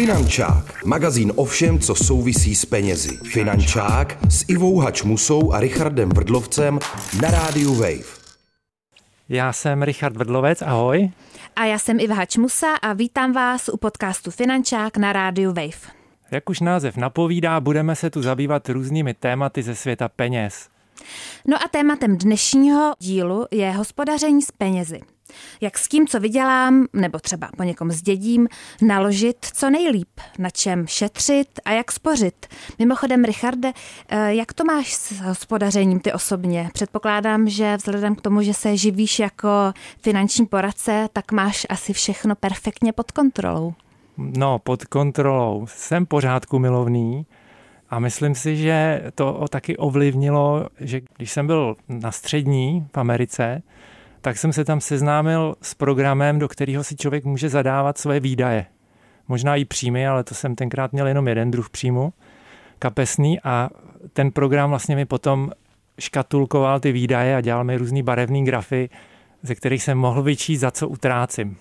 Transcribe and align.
Finančák, 0.00 0.84
magazín 0.84 1.32
o 1.36 1.44
všem, 1.44 1.78
co 1.78 1.94
souvisí 1.94 2.54
s 2.54 2.64
penězi. 2.64 3.16
Finančák 3.16 4.18
s 4.30 4.44
Ivou 4.48 4.78
Hačmusou 4.78 5.52
a 5.52 5.60
Richardem 5.60 6.08
Vrdlovcem 6.08 6.78
na 7.22 7.30
rádiu 7.30 7.74
Wave. 7.74 8.04
Já 9.28 9.52
jsem 9.52 9.82
Richard 9.82 10.16
Vrdlovec, 10.16 10.62
ahoj. 10.62 11.10
A 11.56 11.64
já 11.64 11.78
jsem 11.78 12.00
Iva 12.00 12.14
Hačmusa 12.14 12.74
a 12.82 12.92
vítám 12.92 13.32
vás 13.32 13.68
u 13.68 13.76
podcastu 13.76 14.30
Finančák 14.30 14.96
na 14.96 15.12
rádiu 15.12 15.48
Wave. 15.48 15.92
Jak 16.30 16.50
už 16.50 16.60
název 16.60 16.96
napovídá, 16.96 17.60
budeme 17.60 17.96
se 17.96 18.10
tu 18.10 18.22
zabývat 18.22 18.68
různými 18.68 19.14
tématy 19.14 19.62
ze 19.62 19.74
světa 19.74 20.08
peněz. 20.08 20.68
No 21.46 21.56
a 21.56 21.68
tématem 21.70 22.18
dnešního 22.18 22.92
dílu 22.98 23.46
je 23.50 23.70
hospodaření 23.70 24.42
s 24.42 24.50
penězi. 24.50 25.00
Jak 25.60 25.78
s 25.78 25.88
tím, 25.88 26.06
co 26.06 26.20
vydělám, 26.20 26.86
nebo 26.92 27.18
třeba 27.18 27.48
po 27.56 27.62
někom 27.62 27.90
zdědím, 27.90 28.48
naložit 28.82 29.36
co 29.54 29.70
nejlíp, 29.70 30.20
na 30.38 30.50
čem 30.50 30.86
šetřit 30.86 31.48
a 31.64 31.72
jak 31.72 31.92
spořit. 31.92 32.46
Mimochodem, 32.78 33.24
Richarde, 33.24 33.72
eh, 34.08 34.34
jak 34.34 34.52
to 34.52 34.64
máš 34.64 34.94
s 34.94 35.20
hospodařením 35.20 36.00
ty 36.00 36.12
osobně? 36.12 36.70
Předpokládám, 36.72 37.48
že 37.48 37.76
vzhledem 37.76 38.14
k 38.14 38.20
tomu, 38.20 38.42
že 38.42 38.54
se 38.54 38.76
živíš 38.76 39.18
jako 39.18 39.48
finanční 40.02 40.46
poradce, 40.46 41.08
tak 41.12 41.32
máš 41.32 41.66
asi 41.68 41.92
všechno 41.92 42.34
perfektně 42.34 42.92
pod 42.92 43.12
kontrolou. 43.12 43.74
No, 44.16 44.58
pod 44.58 44.84
kontrolou. 44.84 45.66
Jsem 45.68 46.06
pořádku 46.06 46.58
milovný 46.58 47.26
a 47.90 47.98
myslím 47.98 48.34
si, 48.34 48.56
že 48.56 49.02
to 49.14 49.44
taky 49.50 49.76
ovlivnilo, 49.76 50.66
že 50.80 51.00
když 51.16 51.30
jsem 51.30 51.46
byl 51.46 51.76
na 51.88 52.12
střední 52.12 52.86
v 52.94 52.98
Americe, 52.98 53.62
tak 54.20 54.38
jsem 54.38 54.52
se 54.52 54.64
tam 54.64 54.80
seznámil 54.80 55.54
s 55.62 55.74
programem, 55.74 56.38
do 56.38 56.48
kterého 56.48 56.84
si 56.84 56.96
člověk 56.96 57.24
může 57.24 57.48
zadávat 57.48 57.98
svoje 57.98 58.20
výdaje. 58.20 58.66
Možná 59.28 59.56
i 59.56 59.64
příjmy, 59.64 60.06
ale 60.06 60.24
to 60.24 60.34
jsem 60.34 60.54
tenkrát 60.54 60.92
měl 60.92 61.06
jenom 61.06 61.28
jeden 61.28 61.50
druh 61.50 61.70
příjmu, 61.70 62.12
kapesný 62.78 63.40
a 63.40 63.70
ten 64.12 64.30
program 64.30 64.70
vlastně 64.70 64.96
mi 64.96 65.04
potom 65.04 65.50
škatulkoval 65.98 66.80
ty 66.80 66.92
výdaje 66.92 67.36
a 67.36 67.40
dělal 67.40 67.64
mi 67.64 67.76
různý 67.76 68.02
barevný 68.02 68.44
grafy, 68.44 68.90
ze 69.42 69.54
kterých 69.54 69.82
jsem 69.82 69.98
mohl 69.98 70.22
vyčíst, 70.22 70.60
za 70.60 70.70
co 70.70 70.88
utrácím. 70.88 71.56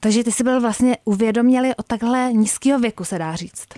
Takže 0.00 0.24
ty 0.24 0.32
jsi 0.32 0.44
byl 0.44 0.60
vlastně 0.60 0.96
uvědomělý 1.04 1.74
o 1.74 1.82
takhle 1.82 2.32
nízkého 2.32 2.78
věku, 2.80 3.04
se 3.04 3.18
dá 3.18 3.34
říct. 3.34 3.68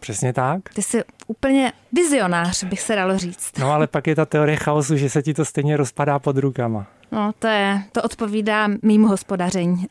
Přesně 0.00 0.32
tak. 0.32 0.60
Ty 0.74 0.82
jsi 0.82 1.02
úplně 1.26 1.72
vizionář, 1.92 2.64
bych 2.64 2.80
se 2.80 2.94
dalo 2.96 3.18
říct. 3.18 3.58
No 3.58 3.72
ale 3.72 3.86
pak 3.86 4.06
je 4.06 4.14
ta 4.16 4.24
teorie 4.24 4.56
chaosu, 4.56 4.96
že 4.96 5.10
se 5.10 5.22
ti 5.22 5.34
to 5.34 5.44
stejně 5.44 5.76
rozpadá 5.76 6.18
pod 6.18 6.38
rukama. 6.38 6.86
No, 7.12 7.32
to 7.38 7.46
je, 7.46 7.82
to 7.92 8.02
odpovídá 8.02 8.68
mým 8.82 9.02
hospodaření. 9.02 9.86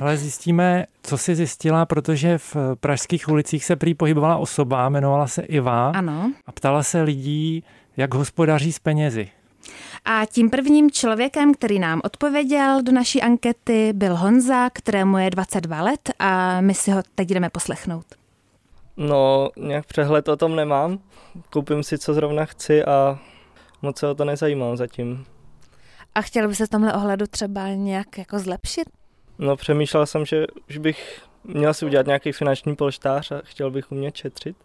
Ale 0.00 0.16
zjistíme, 0.16 0.86
co 1.02 1.18
jsi 1.18 1.34
zjistila, 1.34 1.86
protože 1.86 2.38
v 2.38 2.56
pražských 2.80 3.28
ulicích 3.28 3.64
se 3.64 3.76
prý 3.76 3.94
pohybovala 3.94 4.36
osoba, 4.36 4.86
jmenovala 4.86 5.26
se 5.26 5.42
Iva. 5.42 5.90
Ano. 5.90 6.32
A 6.46 6.52
ptala 6.52 6.82
se 6.82 7.02
lidí, 7.02 7.64
jak 7.96 8.14
hospodaří 8.14 8.72
s 8.72 8.78
penězi. 8.78 9.28
A 10.04 10.24
tím 10.26 10.50
prvním 10.50 10.90
člověkem, 10.90 11.54
který 11.54 11.78
nám 11.78 12.00
odpověděl 12.04 12.82
do 12.82 12.92
naší 12.92 13.22
ankety, 13.22 13.92
byl 13.92 14.16
Honza, 14.16 14.70
kterému 14.70 15.18
je 15.18 15.30
22 15.30 15.82
let 15.82 16.10
a 16.18 16.60
my 16.60 16.74
si 16.74 16.90
ho 16.90 17.02
teď 17.14 17.28
jdeme 17.28 17.50
poslechnout. 17.50 18.06
No, 18.96 19.50
nějak 19.56 19.86
přehled 19.86 20.28
o 20.28 20.36
tom 20.36 20.56
nemám. 20.56 20.98
Koupím 21.50 21.82
si, 21.82 21.98
co 21.98 22.14
zrovna 22.14 22.44
chci 22.44 22.84
a 22.84 23.18
moc 23.82 23.98
se 23.98 24.08
o 24.08 24.14
to 24.14 24.24
nezajímám 24.24 24.76
zatím. 24.76 25.26
A 26.16 26.22
chtěl 26.22 26.48
by 26.48 26.54
se 26.54 26.66
v 26.66 26.68
tomhle 26.68 26.92
ohledu 26.92 27.26
třeba 27.26 27.68
nějak 27.68 28.18
jako 28.18 28.38
zlepšit? 28.38 28.88
No, 29.38 29.56
přemýšlel 29.56 30.06
jsem, 30.06 30.24
že 30.24 30.46
už 30.68 30.78
bych 30.78 31.22
měl 31.44 31.74
si 31.74 31.86
udělat 31.86 32.06
nějaký 32.06 32.32
finanční 32.32 32.76
polštář 32.76 33.32
a 33.32 33.40
chtěl 33.44 33.70
bych 33.70 33.92
umět 33.92 34.16
šetřit. 34.16 34.56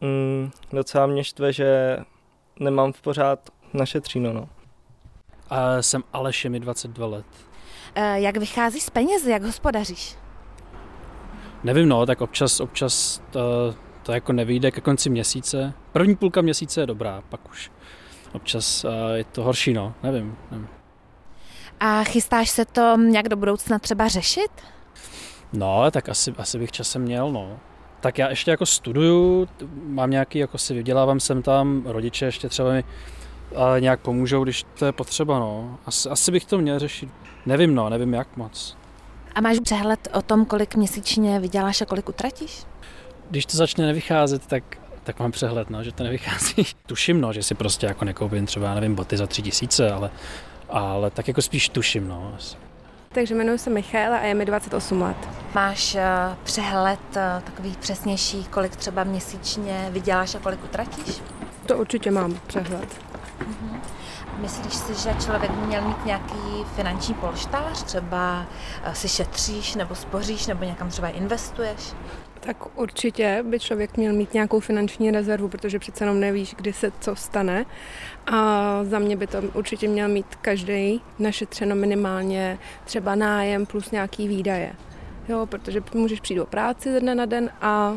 Mm, 0.00 0.50
docela 0.72 1.06
mě 1.06 1.24
štve, 1.24 1.52
že 1.52 1.96
nemám 2.60 2.92
v 2.92 3.02
pořád 3.02 3.50
našetříno, 3.72 4.32
no. 4.32 4.48
A 5.50 5.82
jsem 5.82 6.02
Aleš, 6.12 6.44
je 6.44 6.50
mi 6.50 6.60
22 6.60 7.06
let. 7.06 7.26
E, 7.94 8.20
jak 8.20 8.36
vycházíš 8.36 8.82
z 8.82 8.90
peněz, 8.90 9.26
jak 9.26 9.42
hospodaříš? 9.42 10.16
Nevím, 11.64 11.88
no, 11.88 12.06
tak 12.06 12.20
občas, 12.20 12.60
občas 12.60 13.22
to, 13.30 13.74
to 14.02 14.12
jako 14.12 14.32
nevyjde 14.32 14.70
ke 14.70 14.80
konci 14.80 15.10
měsíce. 15.10 15.74
První 15.92 16.16
půlka 16.16 16.40
měsíce 16.40 16.80
je 16.80 16.86
dobrá, 16.86 17.22
pak 17.28 17.50
už 17.50 17.70
občas 18.34 18.84
uh, 18.84 18.90
je 19.14 19.24
to 19.24 19.42
horší, 19.42 19.72
no, 19.72 19.94
nevím, 20.02 20.36
nevím. 20.50 20.68
A 21.80 22.04
chystáš 22.04 22.50
se 22.50 22.64
to 22.64 22.96
nějak 22.96 23.28
do 23.28 23.36
budoucna 23.36 23.78
třeba 23.78 24.08
řešit? 24.08 24.50
No, 25.52 25.90
tak 25.90 26.08
asi, 26.08 26.34
asi 26.38 26.58
bych 26.58 26.72
časem 26.72 27.02
měl, 27.02 27.32
no. 27.32 27.58
Tak 28.00 28.18
já 28.18 28.30
ještě 28.30 28.50
jako 28.50 28.66
studuju, 28.66 29.48
mám 29.84 30.10
nějaký, 30.10 30.38
jako 30.38 30.58
si 30.58 30.74
vydělávám 30.74 31.20
sem 31.20 31.42
tam, 31.42 31.82
rodiče 31.86 32.24
ještě 32.24 32.48
třeba 32.48 32.72
mi 32.72 32.84
uh, 33.50 33.58
nějak 33.80 34.00
pomůžou, 34.00 34.44
když 34.44 34.64
to 34.78 34.86
je 34.86 34.92
potřeba, 34.92 35.38
no. 35.38 35.78
Asi, 35.86 36.08
asi 36.08 36.32
bych 36.32 36.44
to 36.44 36.58
měl 36.58 36.78
řešit. 36.78 37.08
Nevím, 37.46 37.74
no, 37.74 37.88
nevím 37.90 38.14
jak 38.14 38.36
moc. 38.36 38.76
A 39.34 39.40
máš 39.40 39.60
přehled 39.60 40.08
o 40.12 40.22
tom, 40.22 40.44
kolik 40.44 40.76
měsíčně 40.76 41.40
vyděláš 41.40 41.80
a 41.80 41.84
kolik 41.84 42.08
utratíš? 42.08 42.64
Když 43.30 43.46
to 43.46 43.56
začne 43.56 43.86
nevycházet, 43.86 44.46
tak, 44.46 44.64
tak 45.04 45.18
mám 45.18 45.32
přehled, 45.32 45.70
no, 45.70 45.84
že 45.84 45.92
to 45.92 46.04
nevychází. 46.04 46.66
Tuším, 46.86 47.20
no, 47.20 47.32
že 47.32 47.42
si 47.42 47.54
prostě 47.54 47.86
jako 47.86 48.04
nekoupím 48.04 48.46
třeba, 48.46 48.74
nevím, 48.74 48.94
boty 48.94 49.16
za 49.16 49.26
tři 49.26 49.42
tisíce, 49.42 49.92
ale, 49.92 50.10
ale 50.68 51.10
tak 51.10 51.28
jako 51.28 51.42
spíš 51.42 51.68
tuším, 51.68 52.08
no. 52.08 52.36
Takže 53.08 53.34
jmenuji 53.34 53.58
se 53.58 53.70
Michaela 53.70 54.16
a 54.16 54.24
je 54.24 54.34
mi 54.34 54.44
28 54.44 55.02
let. 55.02 55.16
Máš 55.54 55.94
uh, 55.94 56.00
přehled 56.44 57.00
uh, 57.16 57.42
takový 57.42 57.76
přesnější, 57.80 58.44
kolik 58.44 58.76
třeba 58.76 59.04
měsíčně 59.04 59.88
vyděláš 59.90 60.34
a 60.34 60.38
kolik 60.38 60.64
utratíš? 60.64 61.20
To 61.66 61.78
určitě 61.78 62.10
mám 62.10 62.40
přehled. 62.46 62.88
Uh-huh. 63.40 63.80
Myslíš 64.38 64.74
si, 64.74 64.94
že 64.94 65.14
člověk 65.24 65.50
by 65.50 65.66
měl 65.66 65.82
mít 65.82 66.04
nějaký 66.04 66.64
finanční 66.76 67.14
polštář? 67.14 67.82
Třeba 67.82 68.46
si 68.92 69.08
šetříš 69.08 69.74
nebo 69.74 69.94
spoříš 69.94 70.46
nebo 70.46 70.64
někam 70.64 70.88
třeba 70.88 71.08
investuješ? 71.08 71.94
Tak 72.46 72.78
určitě 72.78 73.44
by 73.48 73.60
člověk 73.60 73.96
měl 73.96 74.12
mít 74.12 74.34
nějakou 74.34 74.60
finanční 74.60 75.10
rezervu, 75.10 75.48
protože 75.48 75.78
přece 75.78 76.04
jenom 76.04 76.20
nevíš, 76.20 76.54
kdy 76.54 76.72
se 76.72 76.92
co 77.00 77.16
stane. 77.16 77.66
A 78.26 78.78
za 78.84 78.98
mě 78.98 79.16
by 79.16 79.26
to 79.26 79.42
určitě 79.54 79.88
měl 79.88 80.08
mít 80.08 80.34
každý 80.34 81.00
našetřeno 81.18 81.76
minimálně 81.76 82.58
třeba 82.84 83.14
nájem 83.14 83.66
plus 83.66 83.90
nějaký 83.90 84.28
výdaje. 84.28 84.72
Jo, 85.28 85.46
protože 85.46 85.82
můžeš 85.94 86.20
přijít 86.20 86.36
do 86.36 86.46
práci 86.46 86.92
ze 86.92 87.00
dne 87.00 87.14
na 87.14 87.26
den 87.26 87.50
a 87.60 87.94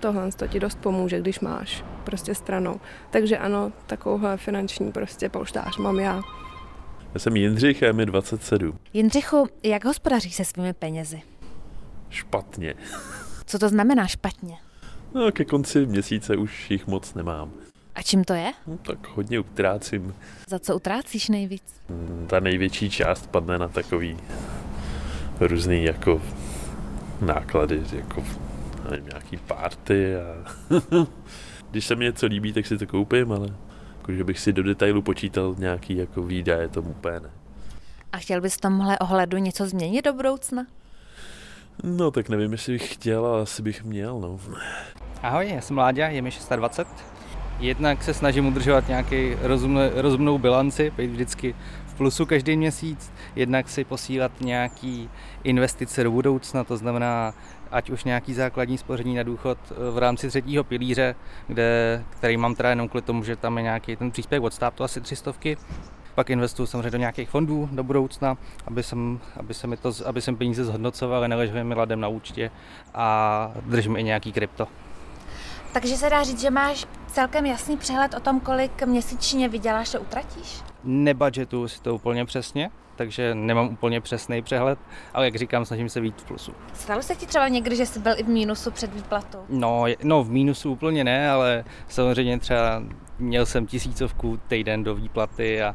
tohle 0.00 0.32
to 0.32 0.46
ti 0.46 0.60
dost 0.60 0.78
pomůže, 0.78 1.20
když 1.20 1.40
máš 1.40 1.84
prostě 2.04 2.34
stranou. 2.34 2.80
Takže 3.10 3.38
ano, 3.38 3.72
takovouhle 3.86 4.36
finanční 4.36 4.92
prostě 4.92 5.28
polštář 5.28 5.76
mám 5.76 6.00
já. 6.00 6.22
Já 7.14 7.20
jsem 7.20 7.36
Jindřich 7.36 7.82
a 7.82 7.86
je 7.86 7.92
mi 7.92 8.06
27. 8.06 8.78
Jindřichu, 8.92 9.48
jak 9.62 9.84
hospodaříš 9.84 10.34
se 10.34 10.44
svými 10.44 10.72
penězi? 10.72 11.22
Špatně. 12.10 12.74
Co 13.46 13.58
to 13.58 13.68
znamená 13.68 14.06
špatně? 14.06 14.56
No, 15.14 15.32
ke 15.32 15.44
konci 15.44 15.86
měsíce 15.86 16.36
už 16.36 16.70
jich 16.70 16.86
moc 16.86 17.14
nemám. 17.14 17.50
A 17.94 18.02
čím 18.02 18.24
to 18.24 18.34
je? 18.34 18.52
No, 18.66 18.78
tak 18.78 19.08
hodně 19.08 19.40
utrácím. 19.40 20.14
Za 20.48 20.58
co 20.58 20.76
utrácíš 20.76 21.28
nejvíc? 21.28 21.62
Ta 22.26 22.40
největší 22.40 22.90
část 22.90 23.26
padne 23.26 23.58
na 23.58 23.68
takový 23.68 24.16
různý 25.40 25.84
jako 25.84 26.22
náklady, 27.20 27.82
jako 27.92 28.24
nevím, 28.90 29.06
nějaký 29.06 29.36
párty 29.36 30.16
a 30.16 30.44
když 31.70 31.86
se 31.86 31.94
mi 31.94 32.04
něco 32.04 32.26
líbí, 32.26 32.52
tak 32.52 32.66
si 32.66 32.78
to 32.78 32.86
koupím, 32.86 33.32
ale 33.32 33.48
jako, 33.98 34.12
že 34.12 34.24
bych 34.24 34.38
si 34.38 34.52
do 34.52 34.62
detailu 34.62 35.02
počítal 35.02 35.54
nějaký 35.58 35.96
jako 35.96 36.22
výdaje, 36.22 36.68
to 36.68 36.82
úplně 36.82 37.20
ne. 37.20 37.30
A 38.12 38.18
chtěl 38.18 38.40
bys 38.40 38.54
v 38.56 38.60
tomhle 38.60 38.98
ohledu 38.98 39.38
něco 39.38 39.66
změnit 39.66 40.04
do 40.04 40.12
budoucna? 40.12 40.66
No 41.82 42.10
tak 42.10 42.28
nevím, 42.28 42.52
jestli 42.52 42.72
bych 42.72 42.94
chtěl, 42.94 43.26
ale 43.26 43.42
asi 43.42 43.62
bych 43.62 43.84
měl, 43.84 44.20
no. 44.20 44.38
Ahoj, 45.22 45.50
já 45.54 45.60
jsem 45.60 45.78
Láďa, 45.78 46.08
je 46.08 46.22
mi 46.22 46.30
26. 46.56 47.04
Jednak 47.60 48.02
se 48.02 48.14
snažím 48.14 48.46
udržovat 48.46 48.88
nějaký 48.88 49.36
rozumné, 49.40 49.90
rozumnou 49.94 50.38
bilanci, 50.38 50.92
být 50.96 51.10
vždycky 51.10 51.54
v 51.86 51.94
plusu 51.94 52.26
každý 52.26 52.56
měsíc, 52.56 53.12
jednak 53.36 53.68
si 53.68 53.84
posílat 53.84 54.32
nějaký 54.40 55.10
investice 55.44 56.04
do 56.04 56.10
budoucna, 56.10 56.64
to 56.64 56.76
znamená 56.76 57.34
ať 57.70 57.90
už 57.90 58.04
nějaký 58.04 58.34
základní 58.34 58.78
spoření 58.78 59.14
na 59.14 59.22
důchod 59.22 59.58
v 59.90 59.98
rámci 59.98 60.28
třetího 60.28 60.64
pilíře, 60.64 61.14
kde, 61.46 62.02
který 62.10 62.36
mám 62.36 62.54
teda 62.54 62.70
jenom 62.70 62.88
kvůli 62.88 63.02
tomu, 63.02 63.24
že 63.24 63.36
tam 63.36 63.56
je 63.56 63.62
nějaký 63.62 63.96
ten 63.96 64.10
příspěvek 64.10 64.44
od 64.44 64.54
státu, 64.54 64.84
asi 64.84 65.00
třistovky. 65.00 65.56
Pak 66.16 66.30
investuju 66.30 66.66
samozřejmě 66.66 66.90
do 66.90 66.98
nějakých 66.98 67.30
fondů 67.30 67.68
do 67.72 67.84
budoucna, 67.84 68.36
aby 68.66 68.82
jsem, 68.82 69.20
aby 69.36 69.54
se 69.54 69.66
mi 69.66 69.76
to, 69.76 69.92
aby 70.04 70.22
jsem 70.22 70.36
peníze 70.36 70.64
zhodnocoval 70.64 71.24
a 71.24 71.28
neležel 71.28 71.64
mi 71.64 71.74
ladem 71.74 72.00
na 72.00 72.08
účtě 72.08 72.50
a 72.94 73.52
držím 73.66 73.96
i 73.96 74.02
nějaký 74.02 74.32
krypto. 74.32 74.68
Takže 75.72 75.96
se 75.96 76.10
dá 76.10 76.22
říct, 76.22 76.40
že 76.40 76.50
máš 76.50 76.86
celkem 77.06 77.46
jasný 77.46 77.76
přehled 77.76 78.14
o 78.14 78.20
tom, 78.20 78.40
kolik 78.40 78.82
měsíčně 78.82 79.48
vyděláš 79.48 79.94
a 79.94 79.98
utratíš? 79.98 80.62
Nebudgetuju 80.84 81.68
si 81.68 81.80
to 81.80 81.94
úplně 81.94 82.24
přesně, 82.24 82.70
takže 82.96 83.34
nemám 83.34 83.68
úplně 83.68 84.00
přesný 84.00 84.42
přehled, 84.42 84.78
ale 85.14 85.24
jak 85.24 85.36
říkám, 85.36 85.64
snažím 85.64 85.88
se 85.88 86.00
být 86.00 86.20
v 86.20 86.24
plusu. 86.24 86.52
Stalo 86.74 87.02
se 87.02 87.14
ti 87.14 87.26
třeba 87.26 87.48
někdy, 87.48 87.76
že 87.76 87.86
jsi 87.86 88.00
byl 88.00 88.12
i 88.16 88.22
v 88.22 88.28
mínusu 88.28 88.70
před 88.70 88.94
výplatou? 88.94 89.38
No, 89.48 89.84
no 90.02 90.24
v 90.24 90.30
mínusu 90.30 90.72
úplně 90.72 91.04
ne, 91.04 91.30
ale 91.30 91.64
samozřejmě 91.88 92.38
třeba 92.38 92.82
měl 93.18 93.46
jsem 93.46 93.66
tisícovku 93.66 94.40
týden 94.48 94.84
do 94.84 94.94
výplaty 94.94 95.62
a 95.62 95.74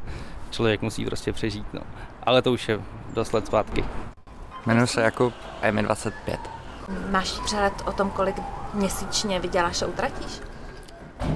člověk 0.50 0.82
musí 0.82 1.06
prostě 1.06 1.34
přežít. 1.34 1.74
No. 1.74 1.82
Ale 2.24 2.42
to 2.42 2.52
už 2.52 2.70
je 2.70 2.80
dost 3.14 3.34
let 3.34 3.48
zpátky. 3.48 3.86
Jmenuji 4.66 4.88
se 4.88 5.02
Jakub 5.02 5.34
a 5.62 5.66
je 5.66 5.72
mi 5.72 5.84
25. 5.84 6.40
Máš 7.10 7.40
přehled 7.46 7.74
o 7.86 7.92
tom, 7.92 8.12
kolik 8.12 8.36
měsíčně 8.74 9.40
vyděláš 9.40 9.82
a 9.82 9.86
utratíš? 9.86 10.42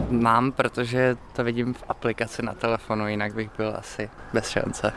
Mám, 0.10 0.52
protože 0.52 1.16
to 1.34 1.44
vidím 1.44 1.74
v 1.74 1.84
aplikaci 1.90 2.42
na 2.42 2.54
telefonu, 2.54 3.08
jinak 3.08 3.34
bych 3.34 3.50
byl 3.58 3.74
asi 3.78 4.10
bez 4.34 4.50
šance. 4.50 4.94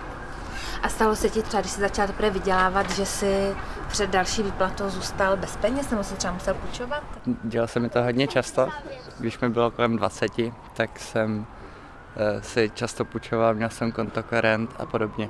A 0.83 0.89
stalo 0.89 1.17
se 1.17 1.29
ti 1.29 1.43
třeba, 1.43 1.61
když 1.61 1.73
jsi 1.73 1.81
začal 1.81 2.07
teprve 2.07 2.31
vydělávat, 2.31 2.91
že 2.91 3.07
jsi 3.07 3.55
před 3.89 4.11
další 4.11 4.43
výplatou 4.43 4.91
zůstal 4.91 5.37
bez 5.37 5.57
peněz, 5.57 5.91
nebo 5.91 6.05
si 6.05 6.15
třeba 6.15 6.33
musel 6.33 6.55
půjčovat? 6.55 7.03
Dělal 7.45 7.69
se 7.69 7.81
mi 7.81 7.89
to 7.89 8.03
hodně 8.03 8.27
často. 8.27 8.69
Když 9.19 9.41
mi 9.41 9.49
bylo 9.49 9.71
kolem 9.71 9.97
20, 9.97 10.33
tak 10.75 10.99
jsem 10.99 11.39
uh, 11.39 12.43
si 12.43 12.71
často 12.75 13.05
půjčoval, 13.05 13.55
měl 13.55 13.71
jsem 13.71 13.93
konto 13.93 14.23
korent 14.23 14.75
a 14.79 14.87
podobně. 14.87 15.29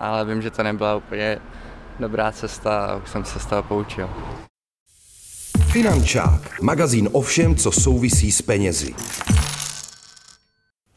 Ale 0.00 0.24
vím, 0.24 0.42
že 0.42 0.50
to 0.50 0.62
nebyla 0.62 0.96
úplně 0.96 1.38
dobrá 2.00 2.32
cesta 2.32 2.86
a 2.86 2.96
už 2.96 3.10
jsem 3.10 3.24
se 3.24 3.40
z 3.40 3.46
toho 3.46 3.62
poučil. 3.62 4.10
Finančák, 5.72 6.60
magazín 6.62 7.08
o 7.12 7.20
všem, 7.20 7.56
co 7.56 7.72
souvisí 7.72 8.32
s 8.32 8.42
penězi. 8.42 8.94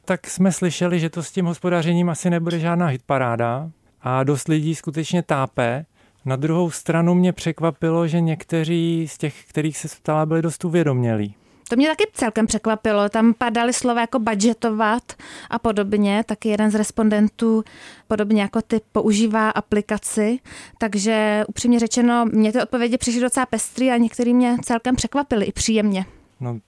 Tak 0.09 0.27
jsme 0.27 0.51
slyšeli, 0.51 0.99
že 0.99 1.09
to 1.09 1.23
s 1.23 1.31
tím 1.31 1.45
hospodařením 1.45 2.09
asi 2.09 2.29
nebude 2.29 2.59
žádná 2.59 2.87
hitparáda 2.87 3.69
a 4.01 4.23
dost 4.23 4.47
lidí 4.47 4.75
skutečně 4.75 5.23
tápe. 5.23 5.85
Na 6.25 6.35
druhou 6.35 6.71
stranu 6.71 7.15
mě 7.15 7.33
překvapilo, 7.33 8.07
že 8.07 8.21
někteří 8.21 9.07
z 9.09 9.17
těch, 9.17 9.45
kterých 9.49 9.77
se 9.77 9.87
ptala, 9.87 10.25
byli 10.25 10.41
dost 10.41 10.65
uvědomělí. 10.65 11.35
To 11.69 11.75
mě 11.75 11.87
taky 11.87 12.03
celkem 12.13 12.47
překvapilo. 12.47 13.09
Tam 13.09 13.33
padaly 13.33 13.73
slova 13.73 14.01
jako 14.01 14.19
budgetovat 14.19 15.03
a 15.49 15.59
podobně. 15.59 16.23
Taky 16.25 16.49
jeden 16.49 16.71
z 16.71 16.75
respondentů 16.75 17.63
podobně 18.07 18.41
jako 18.41 18.61
ty 18.61 18.81
používá 18.91 19.49
aplikaci. 19.49 20.39
Takže 20.77 21.43
upřímně 21.47 21.79
řečeno, 21.79 22.25
mě 22.25 22.51
ty 22.51 22.61
odpovědi 22.61 22.97
přišly 22.97 23.21
docela 23.21 23.45
pestrý 23.45 23.91
a 23.91 23.97
některý 23.97 24.33
mě 24.33 24.57
celkem 24.63 24.95
překvapily 24.95 25.45
i 25.45 25.51
příjemně. 25.51 26.05
No, 26.39 26.59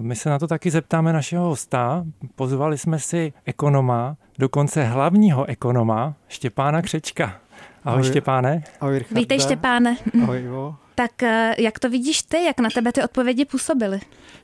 my 0.00 0.16
se 0.16 0.30
na 0.30 0.38
to 0.38 0.46
taky 0.46 0.70
zeptáme 0.70 1.12
našeho 1.12 1.44
hosta. 1.44 2.04
Pozvali 2.34 2.78
jsme 2.78 2.98
si 2.98 3.32
ekonoma, 3.44 4.16
dokonce 4.38 4.84
hlavního 4.84 5.48
ekonoma, 5.48 6.14
Štěpána 6.28 6.82
Křečka. 6.82 7.24
Ahoj, 7.24 7.38
Ahoj 7.84 8.04
Štěpáne. 8.10 8.64
Ahoj 8.80 8.98
Richarde. 8.98 9.20
Vítej 9.20 9.40
Štěpáne. 9.40 9.96
Ahoj 10.22 10.42
Ivo. 10.42 10.76
Tak 10.94 11.22
eh, 11.22 11.54
jak 11.58 11.78
to 11.78 11.90
vidíš 11.90 12.22
ty, 12.22 12.44
jak 12.44 12.60
na 12.60 12.68
tebe 12.74 12.92
ty 12.92 13.02
odpovědi 13.02 13.44
působily? 13.44 14.00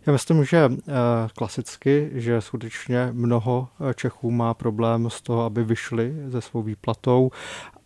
Já 0.06 0.12
myslím, 0.12 0.44
že 0.44 0.58
eh, 0.72 0.92
klasicky, 1.36 2.10
že 2.14 2.40
skutečně 2.40 3.08
mnoho 3.12 3.68
Čechů 3.94 4.30
má 4.30 4.54
problém 4.54 5.10
z 5.10 5.22
toho, 5.22 5.44
aby 5.44 5.64
vyšli 5.64 6.14
ze 6.28 6.40
svou 6.40 6.62
výplatou 6.62 7.30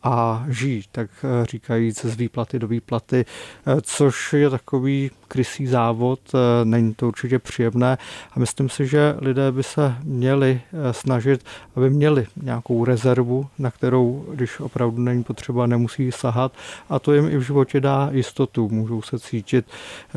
a 0.03 0.44
žijí, 0.49 0.85
tak 0.93 1.11
eh, 1.25 1.47
říkajíc 1.47 2.05
z 2.05 2.17
výplaty 2.17 2.59
do 2.59 2.69
výplaty, 2.69 3.25
eh, 3.67 3.81
což 3.82 4.32
je 4.32 4.50
takový 4.50 5.11
krysý 5.32 5.67
závod, 5.67 6.20
eh, 6.34 6.64
není 6.64 6.94
to 6.94 7.08
určitě 7.08 7.38
příjemné 7.38 7.99
a 8.32 8.40
myslím 8.40 8.69
si, 8.69 8.87
že 8.87 9.17
lidé 9.19 9.52
by 9.52 9.62
se 9.62 9.94
měli 10.05 10.61
snažit, 10.90 11.44
aby 11.76 11.90
měli 11.90 12.26
nějakou 12.43 12.84
rezervu, 12.84 13.46
na 13.58 13.70
kterou, 13.70 14.26
když 14.34 14.61
opravdu 14.61 15.02
není 15.02 15.25
potřeba, 15.25 15.67
nemusí 15.67 16.12
sahat 16.12 16.52
a 16.88 16.99
to 16.99 17.14
jim 17.14 17.29
i 17.29 17.37
v 17.37 17.43
životě 17.43 17.81
dá 17.81 18.08
jistotu. 18.12 18.69
Můžou 18.69 19.02
se 19.02 19.19
cítit 19.19 19.67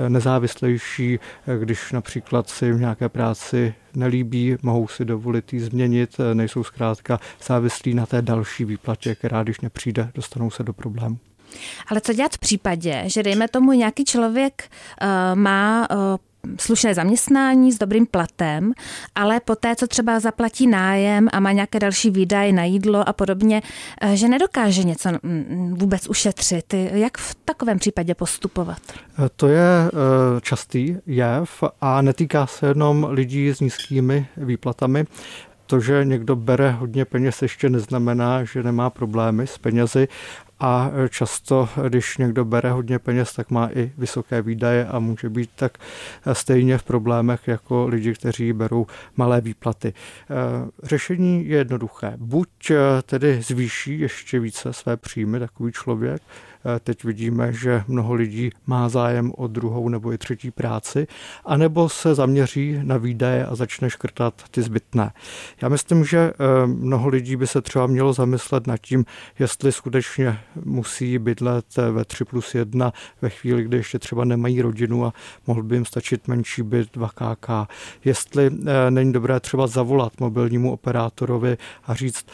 nezávislejší, 0.07 1.19
když 1.59 1.91
například 1.91 2.49
si 2.49 2.71
v 2.71 2.79
nějaké 2.79 3.09
práci 3.09 3.73
nelíbí, 3.95 4.55
mohou 4.61 4.87
si 4.87 5.05
dovolit 5.05 5.53
ji 5.53 5.59
změnit, 5.59 6.17
nejsou 6.33 6.63
zkrátka 6.63 7.19
závislí 7.47 7.93
na 7.93 8.05
té 8.05 8.21
další 8.21 8.65
výplatě, 8.65 9.15
která 9.15 9.43
když 9.43 9.61
nepřijde, 9.61 10.11
dostanou 10.15 10.51
se 10.51 10.63
do 10.63 10.73
problému. 10.73 11.17
Ale 11.87 12.01
co 12.01 12.13
dělat 12.13 12.33
v 12.33 12.37
případě, 12.37 13.03
že 13.05 13.23
dejme 13.23 13.47
tomu 13.47 13.71
nějaký 13.71 14.05
člověk 14.05 14.63
uh, 15.01 15.07
má 15.39 15.87
uh, 15.91 15.97
slušné 16.59 16.93
zaměstnání 16.93 17.71
s 17.71 17.77
dobrým 17.77 18.05
platem, 18.05 18.73
ale 19.15 19.39
poté, 19.39 19.75
co 19.75 19.87
třeba 19.87 20.19
zaplatí 20.19 20.67
nájem 20.67 21.27
a 21.33 21.39
má 21.39 21.51
nějaké 21.51 21.79
další 21.79 22.09
výdaje 22.09 22.53
na 22.53 22.63
jídlo 22.63 23.09
a 23.09 23.13
podobně, 23.13 23.61
eh, 24.01 24.15
že 24.15 24.27
nedokáže 24.27 24.83
něco 24.83 25.09
mm, 25.23 25.75
vůbec 25.79 26.07
ušetřit. 26.07 26.73
Jak 26.73 27.17
v 27.17 27.35
takovém 27.45 27.79
případě 27.79 28.15
postupovat? 28.15 28.77
To 29.35 29.47
je 29.47 29.91
častý 30.41 30.97
jev 31.05 31.63
a 31.81 32.01
netýká 32.01 32.47
se 32.47 32.67
jenom 32.67 33.07
lidí 33.09 33.49
s 33.49 33.59
nízkými 33.59 34.27
výplatami. 34.37 35.05
To, 35.65 35.79
že 35.79 36.05
někdo 36.05 36.35
bere 36.35 36.71
hodně 36.71 37.05
peněz, 37.05 37.41
ještě 37.41 37.69
neznamená, 37.69 38.43
že 38.43 38.63
nemá 38.63 38.89
problémy 38.89 39.47
s 39.47 39.57
penězi 39.57 40.07
a 40.59 40.91
často, 41.09 41.69
když 41.89 42.17
někdo 42.17 42.45
bere 42.45 42.71
hodně 42.71 42.99
peněz, 42.99 43.33
tak 43.33 43.51
má 43.51 43.69
i 43.73 43.91
vysoké 43.97 44.41
výdaje 44.41 44.87
a 44.87 44.99
může 44.99 45.29
být 45.29 45.49
tak 45.55 45.77
stejně 46.33 46.77
v 46.77 46.83
problémech 46.83 47.47
jako 47.47 47.87
lidi, 47.87 48.13
kteří 48.13 48.53
berou 48.53 48.87
malé 49.15 49.41
výplaty. 49.41 49.93
Řešení 50.83 51.47
je 51.47 51.57
jednoduché. 51.57 52.13
Buď 52.17 52.47
tedy 53.05 53.41
zvýší 53.41 53.99
ještě 53.99 54.39
více 54.39 54.73
své 54.73 54.97
příjmy 54.97 55.39
takový 55.39 55.71
člověk, 55.71 56.21
Teď 56.83 57.03
vidíme, 57.03 57.53
že 57.53 57.83
mnoho 57.87 58.13
lidí 58.13 58.49
má 58.67 58.89
zájem 58.89 59.31
o 59.37 59.47
druhou 59.47 59.89
nebo 59.89 60.13
i 60.13 60.17
třetí 60.17 60.51
práci, 60.51 61.07
anebo 61.45 61.89
se 61.89 62.15
zaměří 62.15 62.79
na 62.83 62.97
výdaje 62.97 63.45
a 63.45 63.55
začne 63.55 63.89
škrtat 63.89 64.33
ty 64.51 64.61
zbytné. 64.61 65.11
Já 65.61 65.69
myslím, 65.69 66.05
že 66.05 66.33
mnoho 66.65 67.09
lidí 67.09 67.35
by 67.35 67.47
se 67.47 67.61
třeba 67.61 67.87
mělo 67.87 68.13
zamyslet 68.13 68.67
nad 68.67 68.77
tím, 68.77 69.05
jestli 69.39 69.71
skutečně 69.71 70.39
musí 70.63 71.19
bydlet 71.19 71.77
ve 71.91 72.05
3 72.05 72.25
plus 72.25 72.55
1 72.55 72.93
ve 73.21 73.29
chvíli, 73.29 73.63
kdy 73.63 73.77
ještě 73.77 73.99
třeba 73.99 74.25
nemají 74.25 74.61
rodinu 74.61 75.05
a 75.05 75.13
mohl 75.47 75.63
by 75.63 75.75
jim 75.75 75.85
stačit 75.85 76.27
menší 76.27 76.63
byt 76.63 76.97
2KK. 76.97 77.67
Jestli 78.05 78.47
eh, 78.47 78.91
není 78.91 79.13
dobré 79.13 79.39
třeba 79.39 79.67
zavolat 79.67 80.19
mobilnímu 80.19 80.71
operátorovi 80.71 81.57
a 81.87 81.93
říct, 81.93 82.25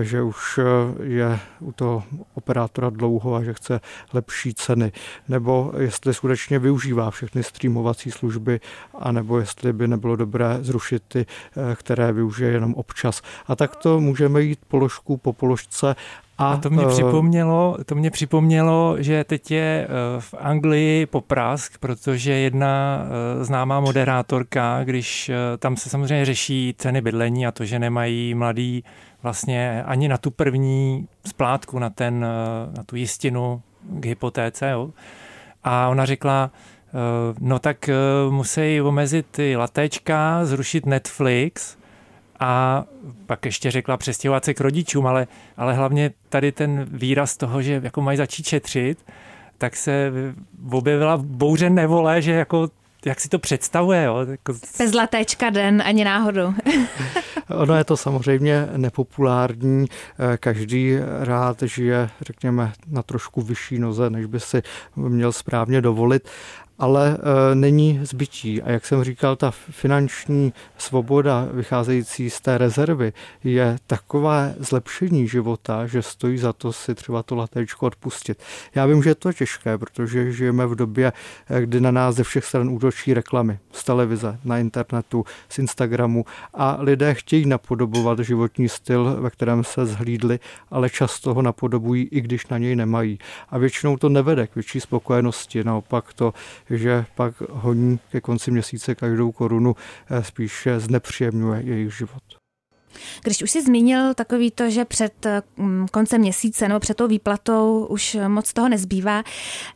eh, 0.00 0.04
že 0.04 0.22
už 0.22 0.60
je 1.02 1.38
u 1.60 1.72
toho 1.72 2.02
operátora 2.34 2.90
dlouho 2.90 3.34
a 3.34 3.42
že 3.42 3.54
chce 3.54 3.80
lepší 4.12 4.54
ceny, 4.54 4.92
nebo 5.28 5.72
jestli 5.78 6.14
skutečně 6.14 6.58
využívá 6.58 7.10
všechny 7.10 7.42
streamovací 7.42 8.10
služby, 8.10 8.60
anebo 8.98 9.38
jestli 9.38 9.72
by 9.72 9.88
nebylo 9.88 10.16
dobré 10.16 10.58
zrušit 10.60 11.02
ty, 11.08 11.26
eh, 11.26 11.76
které 11.76 12.12
využije 12.12 12.50
jenom 12.50 12.74
občas. 12.74 13.22
A 13.46 13.56
tak 13.56 13.76
to 13.76 14.00
můžeme 14.00 14.42
jít 14.42 14.58
položku 14.68 15.16
po 15.16 15.32
položce 15.32 15.96
a, 16.40 16.52
a 16.52 16.56
to 16.56 16.70
mě, 16.70 16.86
uh, 16.86 16.90
připomnělo, 16.92 17.76
to 17.86 17.94
mě 17.94 18.10
připomnělo, 18.10 18.96
že 18.98 19.24
teď 19.24 19.50
je 19.50 19.86
eh, 19.86 20.20
v 20.20 20.34
Anglii 20.38 21.06
poprask, 21.06 21.78
protože 21.78 22.32
jedna 22.32 23.04
známá 23.40 23.80
moderátorka, 23.80 24.84
když 24.84 25.30
tam 25.58 25.76
se 25.76 25.88
samozřejmě 25.88 26.24
řeší 26.24 26.74
ceny 26.78 27.00
bydlení 27.00 27.46
a 27.46 27.52
to, 27.52 27.64
že 27.64 27.78
nemají 27.78 28.34
mladí 28.34 28.84
vlastně 29.22 29.82
ani 29.86 30.08
na 30.08 30.18
tu 30.18 30.30
první 30.30 31.08
splátku, 31.26 31.78
na, 31.78 31.90
ten, 31.90 32.20
na 32.76 32.82
tu 32.86 32.96
jistinu 32.96 33.62
k 33.82 34.06
hypotéce. 34.06 34.70
Jo. 34.70 34.90
A 35.64 35.88
ona 35.88 36.04
řekla, 36.04 36.50
eh, 36.88 36.92
no 37.40 37.58
tak 37.58 37.88
eh, 37.88 37.94
musí 38.30 38.80
omezit 38.80 39.26
ty 39.30 39.56
latečka, 39.56 40.44
zrušit 40.44 40.86
Netflix 40.86 41.76
a 42.40 42.84
pak 43.26 43.44
ještě 43.44 43.70
řekla 43.70 43.96
přestěhovat 43.96 44.44
se 44.44 44.54
k 44.54 44.60
rodičům, 44.60 45.06
ale, 45.06 45.26
ale 45.56 45.74
hlavně 45.74 46.10
tady 46.28 46.52
ten 46.52 46.86
výraz 46.90 47.36
toho, 47.36 47.62
že 47.62 47.80
jako 47.84 48.02
mají 48.02 48.18
začít 48.18 48.46
šetřit, 48.46 49.04
tak 49.58 49.76
se 49.76 50.12
objevila 50.70 51.16
bouře 51.16 51.70
nevole, 51.70 52.22
že 52.22 52.32
jako 52.32 52.68
jak 53.04 53.20
si 53.20 53.28
to 53.28 53.38
představuje? 53.38 54.04
Jo? 54.04 54.26
Jako... 54.30 54.54
Bez 54.78 54.94
latečka 54.94 55.50
den, 55.50 55.82
ani 55.86 56.04
náhodou. 56.04 56.54
ono 57.48 57.74
je 57.74 57.84
to 57.84 57.96
samozřejmě 57.96 58.68
nepopulární. 58.76 59.86
Každý 60.40 60.98
rád 61.20 61.62
žije, 61.62 62.10
řekněme, 62.20 62.72
na 62.86 63.02
trošku 63.02 63.42
vyšší 63.42 63.78
noze, 63.78 64.10
než 64.10 64.26
by 64.26 64.40
si 64.40 64.62
měl 64.96 65.32
správně 65.32 65.80
dovolit 65.80 66.28
ale 66.80 67.18
e, 67.18 67.54
není 67.54 68.00
zbytí. 68.02 68.62
A 68.62 68.70
jak 68.70 68.86
jsem 68.86 69.04
říkal, 69.04 69.36
ta 69.36 69.50
finanční 69.50 70.52
svoboda 70.78 71.48
vycházející 71.52 72.30
z 72.30 72.40
té 72.40 72.58
rezervy 72.58 73.12
je 73.44 73.76
takové 73.86 74.54
zlepšení 74.58 75.28
života, 75.28 75.86
že 75.86 76.02
stojí 76.02 76.38
za 76.38 76.52
to 76.52 76.72
si 76.72 76.94
třeba 76.94 77.22
to 77.22 77.36
latečko 77.36 77.86
odpustit. 77.86 78.42
Já 78.74 78.86
vím, 78.86 79.02
že 79.02 79.10
je 79.10 79.14
to 79.14 79.32
těžké, 79.32 79.78
protože 79.78 80.32
žijeme 80.32 80.66
v 80.66 80.74
době, 80.74 81.12
e, 81.50 81.60
kdy 81.60 81.80
na 81.80 81.90
nás 81.90 82.14
ze 82.14 82.24
všech 82.24 82.44
stran 82.44 82.68
útočí 82.70 83.14
reklamy 83.14 83.58
z 83.72 83.84
televize, 83.84 84.38
na 84.44 84.58
internetu, 84.58 85.24
z 85.48 85.58
Instagramu 85.58 86.24
a 86.54 86.76
lidé 86.80 87.14
chtějí 87.14 87.46
napodobovat 87.46 88.18
životní 88.18 88.68
styl, 88.68 89.16
ve 89.20 89.30
kterém 89.30 89.64
se 89.64 89.86
zhlídli, 89.86 90.38
ale 90.70 90.90
často 90.90 91.34
ho 91.34 91.42
napodobují, 91.42 92.08
i 92.10 92.20
když 92.20 92.46
na 92.46 92.58
něj 92.58 92.76
nemají. 92.76 93.18
A 93.48 93.58
většinou 93.58 93.96
to 93.96 94.08
nevede 94.08 94.46
k 94.46 94.54
větší 94.54 94.80
spokojenosti, 94.80 95.64
naopak 95.64 96.12
to 96.12 96.34
že 96.70 97.04
pak 97.14 97.40
honí 97.40 97.98
ke 98.10 98.20
konci 98.20 98.50
měsíce 98.50 98.94
každou 98.94 99.32
korunu 99.32 99.76
eh, 100.10 100.24
spíše 100.24 100.80
znepříjemňuje 100.80 101.62
jejich 101.62 101.96
život. 101.96 102.22
Když 103.22 103.42
už 103.42 103.50
si 103.50 103.62
zmínil 103.62 104.14
takový 104.14 104.50
to, 104.50 104.70
že 104.70 104.84
před 104.84 105.26
mm, 105.56 105.86
koncem 105.88 106.20
měsíce 106.20 106.68
nebo 106.68 106.80
před 106.80 106.96
tou 106.96 107.08
výplatou 107.08 107.86
už 107.86 108.16
moc 108.28 108.52
toho 108.52 108.68
nezbývá, 108.68 109.22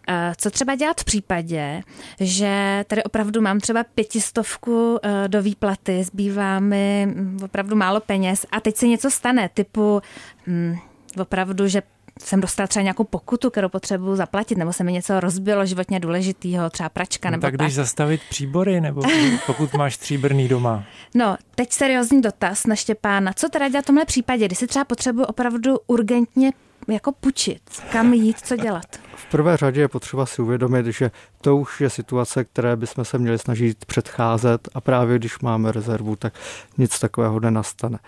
eh, 0.09 0.33
co 0.37 0.51
třeba 0.51 0.75
dělat 0.75 1.01
v 1.01 1.05
případě, 1.05 1.83
že 2.21 2.85
tady 2.87 3.03
opravdu 3.03 3.41
mám 3.41 3.61
třeba 3.61 3.85
pětistovku 3.85 4.99
eh, 5.03 5.29
do 5.29 5.43
výplaty, 5.43 6.05
zbývá 6.05 6.61
mi 6.61 7.07
mm, 7.07 7.39
opravdu 7.45 7.77
málo 7.77 8.01
peněz 8.01 8.47
a 8.53 8.61
teď 8.61 8.77
se 8.77 8.87
něco 8.87 9.11
stane, 9.11 9.49
typu 9.55 10.03
hm, 10.47 10.77
opravdu, 11.21 11.69
že 11.69 11.83
jsem 12.23 12.41
dostala 12.41 12.67
třeba 12.67 12.83
nějakou 12.83 13.05
pokutu, 13.05 13.51
kterou 13.51 13.69
potřebuji 13.69 14.17
zaplatit, 14.17 14.59
nebo 14.59 14.73
se 14.73 14.85
mi 14.85 14.93
něco 14.93 15.21
rozbilo 15.21 15.67
životně 15.67 16.01
důležitého, 16.01 16.71
třeba 16.71 16.89
pračka 16.89 17.29
no, 17.29 17.31
nebo 17.31 17.41
tak. 17.41 17.53
Tak 17.53 17.61
když 17.61 17.75
zastavit 17.75 18.21
příbory, 18.31 18.81
nebo 18.81 19.03
pokud 19.47 19.75
máš 19.75 19.95
stříbrný 19.95 20.49
doma. 20.49 20.85
No, 21.15 21.37
teď 21.55 21.73
seriózní 21.73 22.23
dotaz 22.23 22.67
na 22.67 22.77
Štěpána. 22.77 23.33
Co 23.33 23.49
teda 23.49 23.69
dělat 23.69 23.83
v 23.83 23.87
tomhle 23.87 24.05
případě, 24.05 24.47
kdy 24.47 24.57
si 24.57 24.67
třeba 24.67 24.85
potřebuji 24.85 25.25
opravdu 25.25 25.79
urgentně 25.87 26.53
jako 26.89 27.13
pučit, 27.13 27.63
kam 27.93 28.15
jít, 28.15 28.39
co 28.41 28.57
dělat? 28.57 28.87
V 29.25 29.31
prvé 29.31 29.57
řadě 29.57 29.81
je 29.81 29.89
potřeba 29.89 30.27
si 30.27 30.43
uvědomit, 30.43 30.87
že 30.87 31.11
to 31.41 31.57
už 31.57 31.81
je 31.81 31.91
situace, 31.91 32.45
které 32.45 32.77
bychom 32.77 33.05
se 33.05 33.19
měli 33.19 33.39
snažit 33.39 33.85
předcházet 33.85 34.69
a 34.75 34.81
právě 34.81 35.19
když 35.19 35.39
máme 35.39 35.73
rezervu, 35.73 36.17
tak 36.17 36.35
nic 36.79 36.99
takového 36.99 37.41
nenastane. 37.41 37.99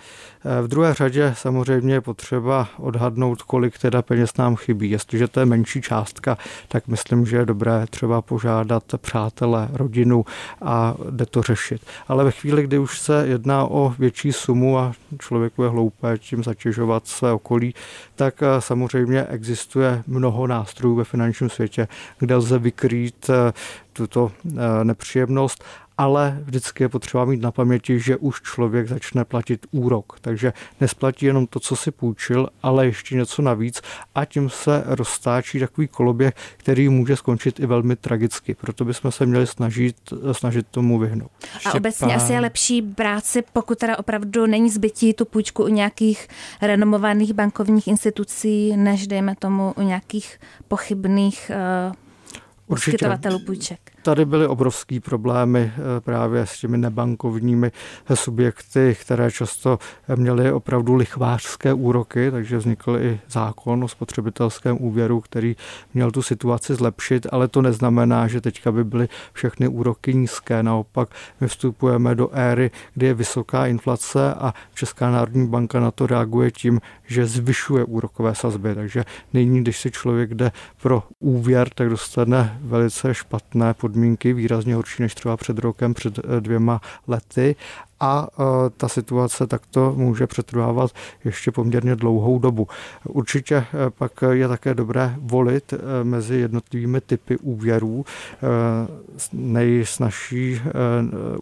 Eh, 0.44 0.62
v 0.62 0.68
druhé 0.68 0.94
řadě 0.94 1.35
samozřejmě 1.38 1.94
je 1.94 2.00
potřeba 2.00 2.68
odhadnout, 2.78 3.42
kolik 3.42 3.78
teda 3.78 4.02
peněz 4.02 4.37
nám 4.37 4.56
chybí. 4.56 4.90
Jestliže 4.90 5.28
to 5.28 5.40
je 5.40 5.46
menší 5.46 5.82
částka, 5.82 6.38
tak 6.68 6.88
myslím, 6.88 7.26
že 7.26 7.37
je 7.37 7.46
dobré 7.46 7.87
třeba 7.90 8.23
požádat 8.23 8.85
přátele, 8.96 9.68
rodinu 9.73 10.25
a 10.62 10.94
jde 11.11 11.26
to 11.26 11.42
řešit. 11.42 11.82
Ale 12.08 12.25
ve 12.25 12.30
chvíli, 12.30 12.62
kdy 12.62 12.78
už 12.78 13.00
se 13.00 13.26
jedná 13.26 13.64
o 13.64 13.94
větší 13.99 14.32
sumu 14.32 14.78
a 14.78 14.92
člověku 15.18 15.62
je 15.62 15.68
hloupé 15.68 16.18
tím 16.18 16.44
zatěžovat 16.44 17.06
své 17.06 17.32
okolí, 17.32 17.75
tak 18.14 18.42
eh, 18.42 18.61
samozřejmě 18.61 19.25
existuje 19.25 20.02
mnoho 20.06 20.46
nástrojů 20.46 20.94
ve 20.94 21.04
finančním 21.06 21.50
světě, 21.50 21.88
kde 22.18 22.34
lze 22.36 22.58
vykrýt 22.58 23.30
eh, 23.30 23.52
tuto 23.92 24.32
eh, 24.46 24.84
nepříjemnost 24.84 25.64
ale 25.99 26.38
vždycky 26.45 26.85
je 26.85 26.88
potřeba 26.88 27.25
mít 27.25 27.43
na 27.43 27.53
paměti, 27.53 28.00
že 28.00 28.17
už 28.17 28.43
člověk 28.43 28.88
začne 28.88 29.25
platit 29.25 29.67
úrok. 29.71 30.19
Takže 30.21 30.53
nesplatí 30.81 31.26
jenom 31.26 31.47
to, 31.47 31.61
co 31.61 31.76
si 31.76 31.91
půjčil, 31.91 32.49
ale 32.62 32.87
ještě 32.87 33.15
něco 33.15 33.43
navíc 33.43 33.83
a 34.15 34.25
tím 34.25 34.50
se 34.50 34.83
roztáčí 34.87 35.61
takový 35.61 35.88
koloběh, 35.88 36.35
který 36.57 36.88
může 36.88 37.17
skončit 37.17 37.61
i 37.61 37.67
velmi 37.67 37.97
tragicky. 37.97 38.55
Proto 38.55 38.85
bychom 38.85 39.12
se 39.12 39.26
měli 39.26 39.47
snažit, 39.47 39.97
snažit 40.33 40.67
tomu 40.71 40.99
vyhnout. 40.99 41.31
A 41.67 41.75
obecně 41.75 42.15
asi 42.15 42.33
je 42.33 42.41
lepší 42.41 42.83
brát 42.83 43.25
si, 43.25 43.43
pokud 43.53 43.79
teda 43.79 43.99
opravdu 43.99 44.47
není 44.47 44.71
zbytí 44.71 45.15
tu 45.15 45.25
půjčku 45.25 45.65
u 45.65 45.69
nějakých 45.69 46.29
renomovaných 46.62 47.33
bankovních 47.33 47.88
institucí, 47.88 48.76
než 48.76 49.07
dejme 49.07 49.35
tomu 49.38 49.75
u 49.76 49.83
nějakých 49.83 50.38
pochybných 50.69 51.50
uh, 51.88 51.95
poskytovatelů 52.67 53.38
půjček. 53.38 53.96
Tady 54.06 54.25
byly 54.25 54.46
obrovský 54.46 55.00
problémy 55.00 55.72
eh, 55.76 56.00
právě 56.00 56.46
s 56.46 56.58
těmi 56.60 56.78
nebankovními 56.78 57.72
subjekty, 58.14 58.96
které 59.00 59.30
často 59.30 59.78
měly 60.16 60.52
opravdu 60.52 60.94
lichvářské 60.94 61.72
úroky, 61.72 62.30
takže 62.30 62.58
vznikl 62.58 62.98
i 63.00 63.20
zákon 63.28 63.84
o 63.84 63.88
spotřebitelském 63.88 64.76
úvěru, 64.80 65.20
který 65.20 65.56
měl 65.94 66.10
tu 66.10 66.22
situaci 66.22 66.75
zlepšit, 66.75 67.26
ale 67.32 67.48
to 67.48 67.62
neznamená, 67.62 68.26
že 68.26 68.40
teďka 68.40 68.72
by 68.72 68.84
byly 68.84 69.08
všechny 69.32 69.68
úroky 69.68 70.14
nízké. 70.14 70.62
Naopak 70.62 71.08
my 71.40 71.48
vstupujeme 71.48 72.14
do 72.14 72.30
éry, 72.32 72.70
kdy 72.94 73.06
je 73.06 73.14
vysoká 73.14 73.66
inflace 73.66 74.34
a 74.34 74.54
Česká 74.75 75.10
národní 75.10 75.48
banka 75.48 75.80
na 75.80 75.90
to 75.90 76.06
reaguje 76.06 76.50
tím, 76.50 76.80
že 77.06 77.26
zvyšuje 77.26 77.84
úrokové 77.84 78.34
sazby. 78.34 78.75
Takže 78.75 79.04
nyní, 79.32 79.60
když 79.60 79.80
si 79.80 79.90
člověk 79.90 80.34
jde 80.34 80.52
pro 80.82 81.02
úvěr, 81.20 81.68
tak 81.75 81.88
dostane 81.88 82.58
velice 82.60 83.14
špatné 83.14 83.75
podmínky, 83.75 83.96
výrazně 84.33 84.75
horší 84.75 85.03
než 85.03 85.15
třeba 85.15 85.37
před 85.37 85.59
rokem, 85.59 85.95
před 85.95 86.19
eh, 86.19 86.41
dvěma 86.41 86.81
lety 87.07 87.57
a 88.00 88.29
e, 88.38 88.71
ta 88.71 88.88
situace 88.88 89.47
takto 89.47 89.95
může 89.97 90.26
přetrvávat 90.26 90.91
ještě 91.25 91.50
poměrně 91.50 91.97
dlouhou 91.97 92.38
dobu. 92.38 92.69
Určitě 93.05 93.57
e, 93.57 93.67
pak 93.91 94.12
je 94.31 94.49
také 94.49 94.75
dobré 94.75 95.15
volit 95.19 95.73
e, 95.73 96.05
mezi 96.05 96.37
jednotlivými 96.37 97.00
typy 97.00 97.37
úvěrů. 97.37 98.05
Nejsnažší 99.33 100.61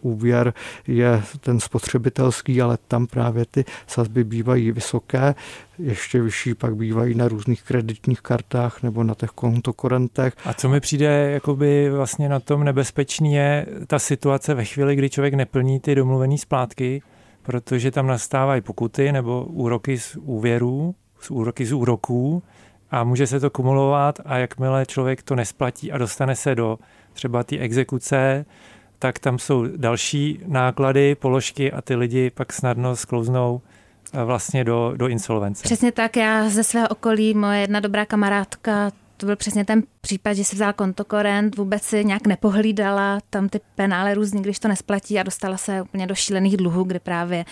úvěr 0.01 0.53
je 0.87 1.23
ten 1.39 1.59
spotřebitelský, 1.59 2.61
ale 2.61 2.77
tam 2.87 3.07
právě 3.07 3.45
ty 3.45 3.65
sazby 3.87 4.23
bývají 4.23 4.71
vysoké, 4.71 5.35
ještě 5.79 6.21
vyšší 6.21 6.53
pak 6.53 6.75
bývají 6.75 7.15
na 7.15 7.27
různých 7.27 7.63
kreditních 7.63 8.21
kartách 8.21 8.83
nebo 8.83 9.03
na 9.03 9.15
těch 9.15 9.29
kontokorentech. 9.29 10.33
A 10.45 10.53
co 10.53 10.69
mi 10.69 10.79
přijde 10.79 11.31
jakoby 11.31 11.89
vlastně 11.89 12.29
na 12.29 12.39
tom 12.39 12.63
nebezpečný 12.63 13.33
je 13.33 13.65
ta 13.87 13.99
situace 13.99 14.53
ve 14.53 14.65
chvíli, 14.65 14.95
kdy 14.95 15.09
člověk 15.09 15.33
neplní 15.33 15.79
ty 15.79 15.95
domluvený 15.95 16.37
splátky, 16.45 17.01
protože 17.41 17.91
tam 17.91 18.07
nastávají 18.07 18.61
pokuty 18.61 19.11
nebo 19.11 19.45
úroky 19.45 19.99
z 19.99 20.15
úvěrů, 20.15 20.95
z 21.19 21.31
úroky 21.31 21.65
z 21.65 21.73
úroků 21.73 22.43
a 22.91 23.03
může 23.03 23.27
se 23.27 23.39
to 23.39 23.49
kumulovat 23.49 24.19
a 24.25 24.37
jakmile 24.37 24.85
člověk 24.85 25.23
to 25.23 25.35
nesplatí 25.35 25.91
a 25.91 25.97
dostane 25.97 26.35
se 26.35 26.55
do 26.55 26.79
třeba 27.13 27.43
té 27.43 27.57
exekuce, 27.57 28.45
tak 28.99 29.19
tam 29.19 29.39
jsou 29.39 29.65
další 29.77 30.39
náklady, 30.47 31.15
položky 31.15 31.71
a 31.71 31.81
ty 31.81 31.95
lidi 31.95 32.29
pak 32.29 32.53
snadno 32.53 32.95
sklouznou 32.95 33.61
eh, 34.13 34.23
vlastně 34.23 34.63
do, 34.63 34.93
do 34.97 35.07
insolvence. 35.07 35.63
Přesně 35.63 35.91
tak, 35.91 36.17
já 36.17 36.49
ze 36.49 36.63
svého 36.63 36.87
okolí, 36.87 37.33
moje 37.33 37.59
jedna 37.59 37.79
dobrá 37.79 38.05
kamarádka 38.05 38.91
to 39.17 39.25
byl 39.25 39.35
přesně 39.35 39.65
ten 39.65 39.83
případ, 40.05 40.33
že 40.33 40.43
si 40.43 40.55
vzal 40.55 40.73
kontokorent, 40.73 41.57
vůbec 41.57 41.83
si 41.83 42.05
nějak 42.05 42.27
nepohlídala 42.27 43.19
tam 43.29 43.49
ty 43.49 43.59
penále 43.75 44.13
různý, 44.13 44.41
když 44.41 44.59
to 44.59 44.67
nesplatí 44.67 45.19
a 45.19 45.23
dostala 45.23 45.57
se 45.57 45.81
úplně 45.81 46.07
do 46.07 46.15
šílených 46.15 46.57
dluhů, 46.57 46.83
kde 46.83 46.99
právě 46.99 47.45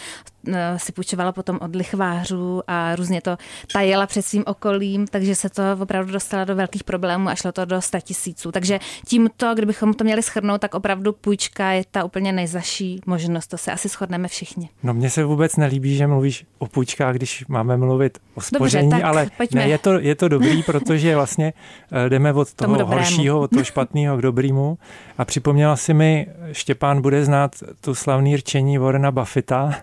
eh, 0.48 0.80
si 0.80 0.92
půjčovala 0.92 1.32
potom 1.32 1.60
od 1.62 1.76
lichvářů 1.76 2.62
a 2.68 2.96
různě 2.96 3.22
to 3.22 3.38
tajela 3.74 4.08
před 4.08 4.22
svým 4.22 4.44
okolím, 4.48 5.08
takže 5.08 5.36
se 5.36 5.50
to 5.50 5.64
opravdu 5.80 6.12
dostala 6.12 6.44
do 6.44 6.56
velkých 6.56 6.84
problémů 6.84 7.30
a 7.30 7.36
šlo 7.36 7.52
to 7.52 7.66
do 7.66 7.82
100 7.82 8.00
tisíců. 8.00 8.52
Takže 8.52 8.80
tímto, 9.08 9.56
kdybychom 9.56 9.94
to 9.94 10.04
měli 10.04 10.24
schrnout, 10.24 10.62
tak 10.62 10.76
opravdu 10.76 11.14
půjčka 11.14 11.72
je 11.72 11.84
ta 11.92 12.04
úplně 12.04 12.32
nejzaší 12.32 13.02
možnost, 13.06 13.48
to 13.48 13.58
se 13.58 13.72
asi 13.72 13.90
shodneme 13.90 14.28
všichni. 14.28 14.70
No 14.84 14.94
mně 14.94 15.10
se 15.10 15.24
vůbec 15.24 15.56
nelíbí, 15.56 15.96
že 15.96 16.08
mluvíš 16.08 16.46
o 16.58 16.68
půjčkách, 16.68 17.16
když 17.16 17.46
máme 17.48 17.78
mluvit 17.78 18.18
o 18.36 18.42
spoření, 18.42 18.90
Dobře, 18.90 19.04
ale 19.04 19.30
ne, 19.54 19.68
je, 19.68 19.78
to, 19.78 20.00
je 20.00 20.16
to 20.16 20.28
dobrý, 20.28 20.64
protože 20.66 21.16
vlastně 21.16 21.54
Eh, 21.96 22.10
jdeme 22.10 22.34
od 22.44 22.54
toho 22.54 22.86
horšího, 22.86 23.40
od 23.40 23.52
toho 23.52 23.64
špatného 23.64 24.18
k 24.18 24.22
dobrému. 24.22 24.78
A 25.18 25.26
připomněla 25.26 25.76
si 25.76 25.94
mi, 25.94 26.28
Štěpán 26.52 27.02
bude 27.02 27.26
znát 27.26 27.56
tu 27.82 27.96
slavný 27.96 28.36
rčení 28.36 28.78
Warrena 28.78 29.12
Buffetta, 29.12 29.76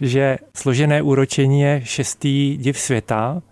že 0.00 0.38
složené 0.56 1.02
úročení 1.02 1.60
je 1.60 1.80
šestý 1.84 2.56
div 2.56 2.78
světa. 2.78 3.42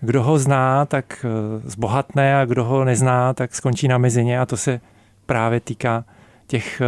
Kdo 0.00 0.22
ho 0.22 0.38
zná, 0.38 0.86
tak 0.86 1.24
eh, 1.24 1.60
zbohatne 1.70 2.36
a 2.36 2.44
kdo 2.44 2.64
ho 2.64 2.84
nezná, 2.84 3.34
tak 3.34 3.54
skončí 3.54 3.88
na 3.88 3.98
mezině 3.98 4.40
a 4.40 4.46
to 4.46 4.56
se 4.56 4.80
právě 5.26 5.60
týká 5.60 6.04
těch 6.46 6.80
eh, 6.80 6.86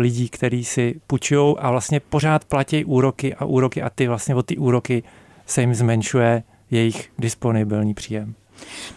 lidí, 0.00 0.28
kteří 0.28 0.64
si 0.64 1.00
půjčují 1.06 1.56
a 1.58 1.70
vlastně 1.70 2.00
pořád 2.00 2.44
platí 2.44 2.84
úroky 2.84 3.34
a 3.34 3.44
úroky 3.44 3.82
a 3.82 3.90
ty 3.90 4.08
vlastně 4.08 4.34
o 4.34 4.42
ty 4.42 4.56
úroky 4.56 5.02
se 5.46 5.60
jim 5.60 5.74
zmenšuje 5.74 6.42
jejich 6.70 7.10
disponibilní 7.18 7.94
příjem. 7.94 8.34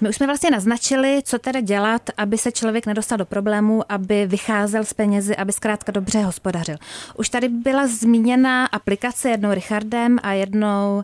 My 0.01 0.09
už 0.09 0.15
jsme 0.15 0.25
vlastně 0.25 0.51
naznačili, 0.51 1.21
co 1.25 1.39
teda 1.39 1.59
dělat, 1.61 2.01
aby 2.17 2.37
se 2.37 2.51
člověk 2.51 2.85
nedostal 2.85 3.17
do 3.17 3.25
problému, 3.25 3.81
aby 3.89 4.27
vycházel 4.27 4.83
z 4.83 4.93
penězi, 4.93 5.35
aby 5.35 5.51
zkrátka 5.53 5.91
dobře 5.91 6.23
hospodařil. 6.23 6.75
Už 7.17 7.29
tady 7.29 7.49
byla 7.49 7.87
zmíněna 7.87 8.65
aplikace 8.65 9.29
jednou 9.29 9.53
Richardem 9.53 10.19
a 10.23 10.31
jednou 10.31 10.95
uh, 10.95 11.03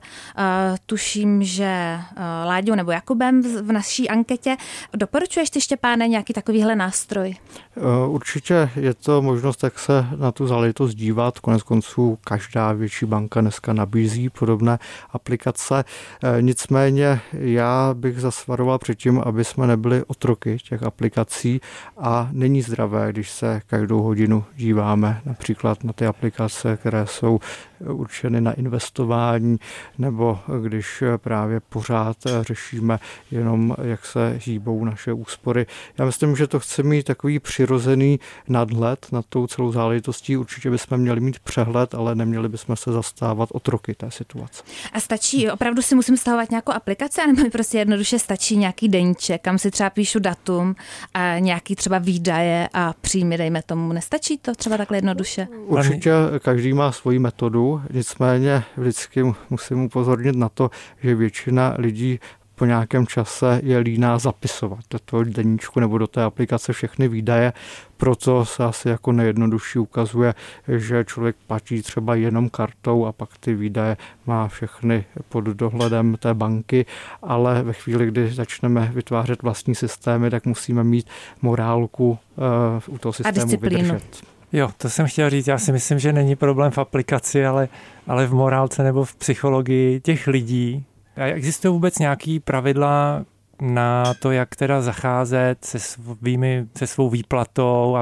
tuším, 0.85 1.43
že 1.43 1.99
uh, 2.11 2.21
Láďou 2.45 2.75
nebo 2.75 2.91
Jakubem 2.91 3.41
v, 3.41 3.61
v 3.61 3.71
naší 3.71 4.09
anketě. 4.09 4.57
Doporučuješ 4.93 5.49
ty, 5.49 5.61
Štěpáne, 5.61 6.07
nějaký 6.07 6.33
takovýhle 6.33 6.75
nástroj? 6.75 7.35
Uh, 7.75 8.13
určitě 8.15 8.69
je 8.75 8.93
to 8.93 9.21
možnost, 9.21 9.63
jak 9.63 9.79
se 9.79 10.05
na 10.17 10.31
tu 10.31 10.47
záležitost 10.47 10.95
dívat. 10.95 11.39
Konec 11.39 11.63
konců 11.63 12.17
každá 12.23 12.73
větší 12.73 13.05
banka 13.05 13.41
dneska 13.41 13.73
nabízí 13.73 14.29
podobné 14.29 14.79
aplikace. 15.13 15.83
Nicméně 16.41 17.21
já 17.33 17.93
bych 17.93 18.19
zasvaroval 18.49 18.77
předtím, 18.77 19.21
aby 19.25 19.45
jsme 19.45 19.67
nebyli 19.67 20.03
otroky 20.07 20.57
těch 20.57 20.83
aplikací 20.83 21.61
a 21.97 22.29
není 22.31 22.61
zdravé, 22.61 23.11
když 23.11 23.29
se 23.29 23.61
každou 23.67 24.01
hodinu 24.01 24.43
díváme 24.55 25.21
například 25.25 25.83
na 25.83 25.93
ty 25.93 26.05
aplikace, 26.05 26.77
které 26.77 27.07
jsou 27.07 27.39
určeny 27.85 28.41
na 28.41 28.53
investování, 28.53 29.57
nebo 29.97 30.39
když 30.61 31.03
právě 31.17 31.59
pořád 31.59 32.17
řešíme 32.41 32.99
jenom, 33.31 33.75
jak 33.81 34.05
se 34.05 34.39
hýbou 34.45 34.85
naše 34.85 35.13
úspory. 35.13 35.65
Já 35.97 36.05
myslím, 36.05 36.35
že 36.35 36.47
to 36.47 36.59
chce 36.59 36.83
mít 36.83 37.03
takový 37.03 37.39
přirozený 37.39 38.19
nadhled 38.47 39.07
nad 39.11 39.25
tou 39.29 39.47
celou 39.47 39.71
záležitostí. 39.71 40.37
Určitě 40.37 40.69
bychom 40.69 40.97
měli 40.97 41.19
mít 41.19 41.39
přehled, 41.39 41.95
ale 41.95 42.15
neměli 42.15 42.49
bychom 42.49 42.75
se 42.75 42.91
zastávat 42.91 43.49
otroky 43.51 43.95
té 43.95 44.11
situace. 44.11 44.63
A 44.93 44.99
stačí, 44.99 45.49
opravdu 45.51 45.81
si 45.81 45.95
musím 45.95 46.17
stahovat 46.17 46.49
nějakou 46.49 46.71
aplikaci, 46.71 47.21
nebo 47.27 47.43
mi 47.43 47.49
prostě 47.49 47.77
jednoduše 47.77 48.19
stačí 48.19 48.57
nějaký 48.57 48.89
deníček, 48.89 49.41
kam 49.41 49.57
si 49.57 49.71
třeba 49.71 49.89
píšu 49.89 50.19
datum 50.19 50.75
a 51.13 51.39
nějaký 51.39 51.75
třeba 51.75 51.97
výdaje 51.97 52.69
a 52.73 52.93
příjmy, 53.01 53.37
dejme 53.37 53.61
tomu. 53.63 53.93
Nestačí 53.93 54.37
to 54.37 54.55
třeba 54.55 54.77
takhle 54.77 54.97
jednoduše? 54.97 55.47
Určitě 55.65 56.11
každý 56.39 56.73
má 56.73 56.91
svoji 56.91 57.19
metodu, 57.19 57.68
nicméně 57.91 58.63
vždycky 58.77 59.23
musím 59.49 59.83
upozornit 59.83 60.35
na 60.35 60.49
to, 60.49 60.69
že 61.01 61.15
většina 61.15 61.75
lidí 61.77 62.19
po 62.59 62.65
nějakém 62.65 63.07
čase 63.07 63.61
je 63.63 63.77
líná 63.77 64.19
zapisovat 64.19 64.79
do 64.89 64.99
toho 64.99 65.23
deníčku 65.23 65.79
nebo 65.79 65.97
do 65.97 66.07
té 66.07 66.23
aplikace 66.23 66.73
všechny 66.73 67.07
výdaje. 67.07 67.53
Proto 67.97 68.45
se 68.45 68.63
asi 68.63 68.89
jako 68.89 69.11
nejjednodušší 69.11 69.79
ukazuje, 69.79 70.33
že 70.77 71.05
člověk 71.05 71.35
platí 71.47 71.81
třeba 71.81 72.15
jenom 72.15 72.49
kartou 72.49 73.05
a 73.05 73.11
pak 73.11 73.29
ty 73.39 73.53
výdaje 73.55 73.97
má 74.25 74.47
všechny 74.47 75.05
pod 75.29 75.43
dohledem 75.43 76.15
té 76.19 76.33
banky, 76.33 76.85
ale 77.21 77.63
ve 77.63 77.73
chvíli, 77.73 78.07
kdy 78.07 78.31
začneme 78.31 78.91
vytvářet 78.93 79.41
vlastní 79.43 79.75
systémy, 79.75 80.29
tak 80.29 80.45
musíme 80.45 80.83
mít 80.83 81.07
morálku 81.41 82.09
uh, 82.89 82.95
u 82.95 82.97
toho 82.97 83.13
systému 83.13 83.57
vydržet. 83.57 84.21
Jo, 84.53 84.69
to 84.77 84.89
jsem 84.89 85.07
chtěl 85.07 85.29
říct. 85.29 85.47
Já 85.47 85.57
si 85.57 85.71
myslím, 85.71 85.99
že 85.99 86.13
není 86.13 86.35
problém 86.35 86.71
v 86.71 86.77
aplikaci, 86.77 87.45
ale, 87.45 87.69
ale 88.07 88.27
v 88.27 88.33
morálce 88.33 88.83
nebo 88.83 89.05
v 89.05 89.15
psychologii 89.15 89.99
těch 89.99 90.27
lidí. 90.27 90.85
A 91.15 91.23
existují 91.23 91.73
vůbec 91.73 91.99
nějaký 91.99 92.39
pravidla 92.39 93.25
na 93.61 94.13
to, 94.19 94.31
jak 94.31 94.55
teda 94.55 94.81
zacházet 94.81 95.65
se, 95.65 95.79
svými, 95.79 96.65
se 96.77 96.87
svou 96.87 97.09
výplatou 97.09 97.95
a, 97.95 98.01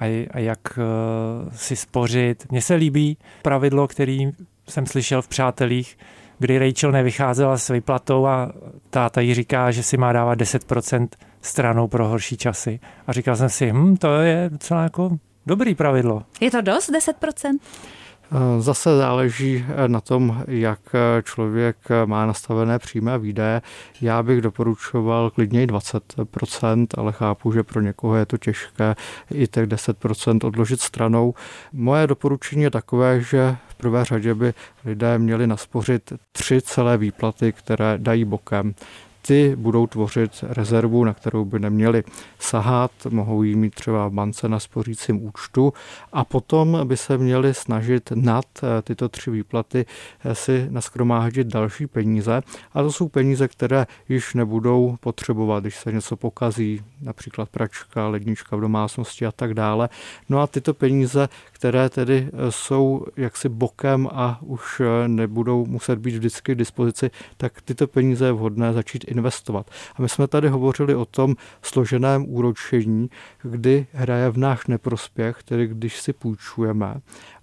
a, 0.00 0.26
a 0.30 0.38
jak 0.38 0.78
uh, 0.78 1.52
si 1.54 1.76
spořit. 1.76 2.46
Mně 2.50 2.62
se 2.62 2.74
líbí 2.74 3.18
pravidlo, 3.42 3.88
který 3.88 4.30
jsem 4.68 4.86
slyšel 4.86 5.22
v 5.22 5.28
Přátelích, 5.28 5.98
kdy 6.38 6.58
Rachel 6.58 6.92
nevycházela 6.92 7.58
s 7.58 7.68
výplatou 7.68 8.26
a 8.26 8.52
táta 8.90 9.20
jí 9.20 9.34
říká, 9.34 9.70
že 9.70 9.82
si 9.82 9.96
má 9.96 10.12
dávat 10.12 10.38
10% 10.38 11.08
stranou 11.42 11.88
pro 11.88 12.08
horší 12.08 12.36
časy. 12.36 12.80
A 13.06 13.12
říkal 13.12 13.36
jsem 13.36 13.48
si, 13.48 13.72
hm, 13.72 13.96
to 13.96 14.14
je 14.14 14.46
docela 14.52 14.82
jako 14.82 15.10
Dobrý 15.46 15.74
pravidlo. 15.74 16.22
Je 16.40 16.50
to 16.50 16.60
dost 16.60 16.90
10%? 16.90 17.58
Zase 18.58 18.96
záleží 18.96 19.64
na 19.86 20.00
tom, 20.00 20.44
jak 20.48 20.80
člověk 21.22 21.76
má 22.06 22.26
nastavené 22.26 22.78
přímé 22.78 23.18
výdaje. 23.18 23.62
Já 24.00 24.22
bych 24.22 24.40
doporučoval 24.40 25.30
klidně 25.30 25.66
20%, 25.66 26.86
ale 26.96 27.12
chápu, 27.12 27.52
že 27.52 27.62
pro 27.62 27.80
někoho 27.80 28.16
je 28.16 28.26
to 28.26 28.38
těžké 28.38 28.94
i 29.34 29.46
těch 29.46 29.66
10% 29.66 30.46
odložit 30.46 30.80
stranou. 30.80 31.34
Moje 31.72 32.06
doporučení 32.06 32.62
je 32.62 32.70
takové, 32.70 33.20
že 33.20 33.56
v 33.68 33.74
prvé 33.74 34.04
řadě 34.04 34.34
by 34.34 34.54
lidé 34.84 35.18
měli 35.18 35.46
naspořit 35.46 36.12
tři 36.32 36.62
celé 36.62 36.98
výplaty, 36.98 37.52
které 37.52 37.98
dají 37.98 38.24
bokem 38.24 38.74
ty 39.26 39.56
budou 39.56 39.86
tvořit 39.86 40.44
rezervu, 40.48 41.04
na 41.04 41.14
kterou 41.14 41.44
by 41.44 41.58
neměli 41.58 42.04
sahat, 42.38 42.90
mohou 43.10 43.42
jí 43.42 43.56
mít 43.56 43.74
třeba 43.74 44.08
v 44.08 44.12
bance 44.12 44.48
na 44.48 44.58
spořícím 44.58 45.26
účtu 45.26 45.72
a 46.12 46.24
potom 46.24 46.80
by 46.84 46.96
se 46.96 47.18
měli 47.18 47.54
snažit 47.54 48.12
nad 48.14 48.44
eh, 48.62 48.82
tyto 48.82 49.08
tři 49.08 49.30
výplaty 49.30 49.86
eh, 50.24 50.34
si 50.34 50.66
naskromáždit 50.70 51.46
další 51.46 51.86
peníze 51.86 52.42
a 52.74 52.82
to 52.82 52.92
jsou 52.92 53.08
peníze, 53.08 53.48
které 53.48 53.86
již 54.08 54.34
nebudou 54.34 54.96
potřebovat, 55.00 55.60
když 55.60 55.76
se 55.76 55.92
něco 55.92 56.16
pokazí, 56.16 56.82
například 57.02 57.48
pračka, 57.48 58.08
lednička 58.08 58.56
v 58.56 58.60
domácnosti 58.60 59.26
a 59.26 59.32
tak 59.32 59.54
dále. 59.54 59.88
No 60.28 60.40
a 60.40 60.46
tyto 60.46 60.74
peníze, 60.74 61.28
které 61.52 61.88
tedy 61.88 62.28
eh, 62.32 62.52
jsou 62.52 63.04
jaksi 63.16 63.48
bokem 63.48 64.08
a 64.12 64.38
už 64.42 64.82
nebudou 65.06 65.66
muset 65.66 65.98
být 65.98 66.14
vždycky 66.14 66.54
k 66.54 66.58
dispozici, 66.58 67.10
tak 67.36 67.60
tyto 67.62 67.86
peníze 67.86 68.26
je 68.26 68.32
vhodné 68.32 68.72
začít 68.72 69.11
investovat. 69.12 69.70
A 69.96 70.02
my 70.02 70.08
jsme 70.08 70.28
tady 70.28 70.48
hovořili 70.48 70.94
o 70.94 71.04
tom 71.04 71.34
složeném 71.62 72.24
úročení, 72.28 73.10
kdy 73.42 73.86
hraje 73.92 74.30
v 74.30 74.38
náš 74.38 74.66
neprospěch, 74.66 75.42
tedy 75.42 75.66
když 75.66 76.00
si 76.00 76.12
půjčujeme, 76.12 76.94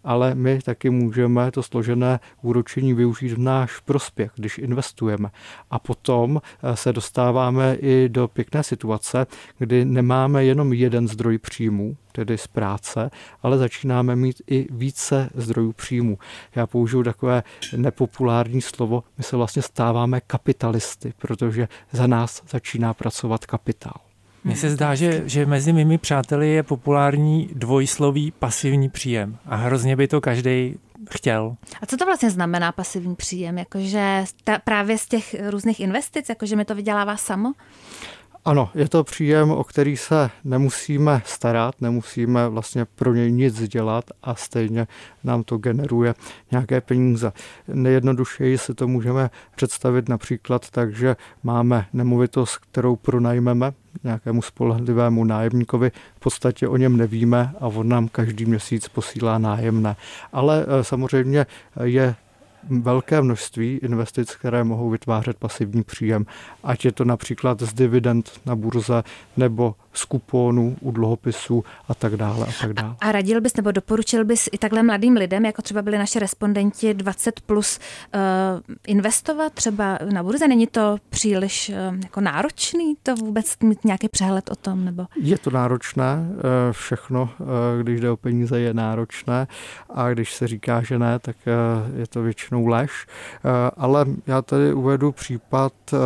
ale 0.04 0.36
my 0.36 0.60
taky 0.62 0.90
můžeme 0.90 1.52
to 1.52 1.64
složené 1.64 2.20
úročení 2.42 2.94
využít 2.94 3.34
v 3.34 3.38
náš 3.38 3.80
prospěch, 3.80 4.32
když 4.36 4.58
investujeme. 4.58 5.30
A 5.72 5.80
potom 5.80 6.42
eh, 6.64 6.76
se 6.76 6.94
dostáváme 6.94 7.76
i 7.76 8.10
do 8.10 8.28
pěkné 8.28 8.64
situace, 8.64 9.28
kdy 9.58 9.86
nemáme 9.86 10.46
jenom 10.46 10.74
jeden 10.74 11.08
zdroj 11.08 11.38
příjmů, 11.38 11.98
tedy 12.12 12.38
z 12.38 12.48
práce, 12.48 13.12
ale 13.44 13.58
začínáme 13.58 14.16
mít 14.16 14.42
i 14.48 14.68
více 14.72 15.30
zdrojů 15.36 15.74
příjmů. 15.74 16.18
Já 16.56 16.68
použiju 16.68 17.04
takové 17.04 17.44
nepopulární 17.78 18.62
slovo, 18.62 19.04
my 19.18 19.24
se 19.24 19.38
vlastně 19.38 19.62
stáváme 19.62 20.22
kapitalisty, 20.22 21.14
protože 21.18 21.68
za 21.92 22.08
nás 22.08 22.44
začíná 22.50 22.94
pracovat 22.94 23.46
kapitál. 23.46 24.09
Mně 24.44 24.56
se 24.56 24.70
zdá, 24.70 24.96
že, 24.96 25.24
že 25.26 25.46
mezi 25.46 25.74
mými 25.74 25.98
přáteli 25.98 26.50
je 26.50 26.64
populární 26.64 27.50
dvojslový 27.54 28.32
pasivní 28.32 28.90
příjem 28.90 29.38
a 29.46 29.56
hrozně 29.56 29.96
by 29.96 30.08
to 30.08 30.22
každý 30.22 30.76
chtěl. 31.10 31.56
A 31.82 31.86
co 31.86 31.98
to 31.98 32.06
vlastně 32.06 32.30
znamená 32.30 32.72
pasivní 32.72 33.16
příjem? 33.16 33.58
Jakože 33.58 34.24
ta, 34.44 34.60
právě 34.60 34.98
z 34.98 35.08
těch 35.08 35.36
různých 35.50 35.80
investic, 35.80 36.30
jakože 36.30 36.56
mi 36.56 36.66
to 36.66 36.76
vydělává 36.76 37.18
samo? 37.18 37.54
Ano, 38.50 38.70
je 38.76 38.90
to 38.90 39.04
příjem, 39.04 39.52
o 39.52 39.64
který 39.64 39.98
se 39.98 40.30
nemusíme 40.44 41.22
starat, 41.26 41.82
nemusíme 41.82 42.50
vlastně 42.50 42.86
pro 42.86 43.14
něj 43.14 43.32
nic 43.32 43.68
dělat 43.68 44.06
a 44.24 44.36
stejně 44.36 44.88
nám 45.24 45.44
to 45.44 45.58
generuje 45.58 46.16
nějaké 46.52 46.82
peníze. 46.82 47.32
Nejjednodušeji 47.68 48.58
si 48.58 48.74
to 48.74 48.88
můžeme 48.88 49.30
představit 49.56 50.10
například 50.10 50.70
tak, 50.70 50.96
že 50.96 51.16
máme 51.44 51.86
nemovitost, 51.94 52.58
kterou 52.58 52.96
pronajmeme 52.96 53.74
nějakému 54.04 54.42
spolehlivému 54.42 55.24
nájemníkovi, 55.24 55.92
v 56.16 56.20
podstatě 56.20 56.68
o 56.68 56.78
něm 56.78 56.98
nevíme 56.98 57.54
a 57.60 57.68
on 57.68 57.90
nám 57.90 58.08
každý 58.08 58.46
měsíc 58.46 58.88
posílá 58.88 59.38
nájemné. 59.38 59.96
Ale 60.34 60.66
eh, 60.68 60.84
samozřejmě 60.84 61.46
je 61.84 62.16
velké 62.70 63.22
množství 63.22 63.80
investic, 63.84 64.36
které 64.36 64.64
mohou 64.64 64.90
vytvářet 64.90 65.38
pasivní 65.38 65.84
příjem, 65.84 66.26
ať 66.64 66.86
je 66.86 66.92
to 66.92 67.06
například 67.06 67.62
z 67.62 67.74
dividend 67.74 68.32
na 68.46 68.56
burze 68.56 69.04
nebo 69.38 69.76
z 69.94 70.06
kuponů, 70.06 70.78
u 70.82 70.92
dluhopisů 70.92 71.64
a 71.88 71.94
tak 71.94 72.16
dále 72.16 72.46
a 72.46 72.52
tak 72.62 72.74
dále. 72.74 72.96
A, 73.02 73.10
a 73.10 73.12
radil 73.12 73.42
bys 73.42 73.56
nebo 73.56 73.72
doporučil 73.72 74.26
bys 74.26 74.50
i 74.52 74.58
takhle 74.58 74.84
mladým 74.84 75.14
lidem, 75.14 75.46
jako 75.46 75.62
třeba 75.62 75.82
byli 75.82 75.98
naše 75.98 76.20
respondenti 76.20 76.94
20 76.94 77.40
plus, 77.42 77.80
uh, 78.14 78.22
investovat 78.88 79.54
třeba 79.54 80.00
na 80.14 80.24
burze? 80.24 80.48
Není 80.48 80.68
to 80.68 80.98
příliš 81.10 81.70
uh, 81.70 82.00
jako 82.04 82.22
náročný 82.22 82.96
to 83.04 83.16
vůbec 83.16 83.58
mít 83.64 83.86
nějaký 83.86 84.10
přehled 84.10 84.50
o 84.52 84.56
tom? 84.56 84.86
Nebo? 84.86 85.06
Je 85.22 85.38
to 85.38 85.50
náročné, 85.50 86.28
uh, 86.30 86.42
všechno, 86.72 87.22
uh, 87.40 87.48
když 87.82 88.00
jde 88.00 88.12
o 88.12 88.18
peníze, 88.18 88.60
je 88.60 88.74
náročné 88.74 89.48
a 89.90 90.10
když 90.10 90.34
se 90.34 90.48
říká, 90.48 90.82
že 90.82 91.00
ne, 91.00 91.20
tak 91.20 91.36
uh, 91.46 92.00
je 92.00 92.08
to 92.08 92.22
většinou 92.22 92.59
lež. 92.68 93.08
Uh, 93.46 93.52
ale 93.78 94.06
já 94.28 94.42
tady 94.42 94.74
uvedu 94.74 95.12
případ 95.12 95.74
uh, 95.94 96.00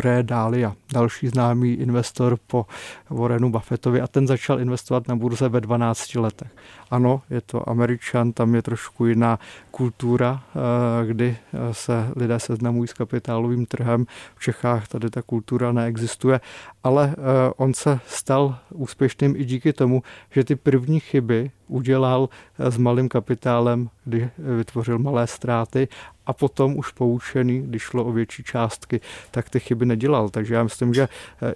Ré 0.00 0.22
Dália. 0.22 0.74
Další 0.92 1.28
známý 1.28 1.72
investor 1.72 2.38
po 2.46 2.66
Warrenu 3.10 3.50
Buffettovi 3.50 4.00
a 4.00 4.06
ten 4.06 4.26
začal 4.26 4.60
investovat 4.60 5.08
na 5.08 5.16
burze 5.16 5.48
ve 5.48 5.60
12 5.60 6.14
letech. 6.14 6.48
Ano, 6.90 7.22
je 7.30 7.40
to 7.40 7.68
Američan, 7.68 8.32
tam 8.32 8.54
je 8.54 8.62
trošku 8.62 9.06
jiná 9.06 9.38
kultura, 9.70 10.42
eh, 10.42 11.06
kdy 11.06 11.36
eh, 11.36 11.74
se 11.74 12.10
lidé 12.16 12.40
seznamují 12.40 12.88
s 12.88 12.92
kapitálovým 12.92 13.66
trhem. 13.66 14.06
V 14.36 14.40
Čechách 14.40 14.88
tady 14.88 15.10
ta 15.10 15.22
kultura 15.22 15.72
neexistuje, 15.72 16.40
ale 16.84 17.14
eh, 17.14 17.52
on 17.56 17.74
se 17.74 18.00
stal 18.06 18.58
úspěšným 18.74 19.36
i 19.36 19.44
díky 19.44 19.72
tomu, 19.72 20.02
že 20.30 20.44
ty 20.44 20.56
první 20.56 21.00
chyby 21.00 21.50
udělal 21.68 22.28
s 22.58 22.76
malým 22.76 23.08
kapitálem, 23.08 23.88
kdy 24.04 24.30
vytvořil 24.38 24.98
malé 24.98 25.26
ztráty 25.26 25.88
a 26.26 26.32
potom 26.32 26.76
už 26.76 26.90
poučený, 26.90 27.62
když 27.62 27.82
šlo 27.82 28.04
o 28.04 28.12
větší 28.12 28.42
částky, 28.42 29.00
tak 29.30 29.50
ty 29.50 29.60
chyby 29.60 29.86
nedělal. 29.86 30.28
Takže 30.28 30.54
já 30.54 30.62
myslím, 30.62 30.94
že 30.94 31.08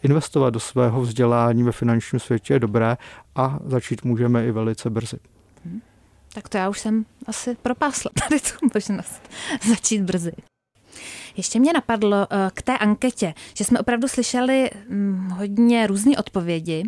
investovat 0.02 0.50
do 0.50 0.60
svého 0.60 1.00
vzdělání 1.00 1.62
ve 1.62 1.72
finančním 1.72 2.20
světě 2.20 2.54
je 2.54 2.58
dobré 2.58 2.96
a 3.34 3.58
začít 3.64 4.04
můžeme 4.04 4.46
i 4.46 4.50
velice 4.50 4.90
brzy. 4.90 5.16
Tak 6.34 6.48
to 6.48 6.56
já 6.56 6.68
už 6.68 6.80
jsem 6.80 7.04
asi 7.26 7.56
propásla 7.62 8.10
tady 8.28 8.40
tu 8.40 8.68
možnost 8.74 9.30
začít 9.68 10.02
brzy. 10.02 10.32
Ještě 11.36 11.60
mě 11.60 11.72
napadlo 11.72 12.26
eh, 12.30 12.50
k 12.54 12.62
té 12.62 12.78
anketě, 12.78 13.34
že 13.54 13.64
jsme 13.64 13.78
opravdu 13.78 14.08
slyšeli 14.08 14.70
hm, 14.88 15.28
hodně 15.30 15.86
různé 15.86 16.16
odpovědi 16.18 16.84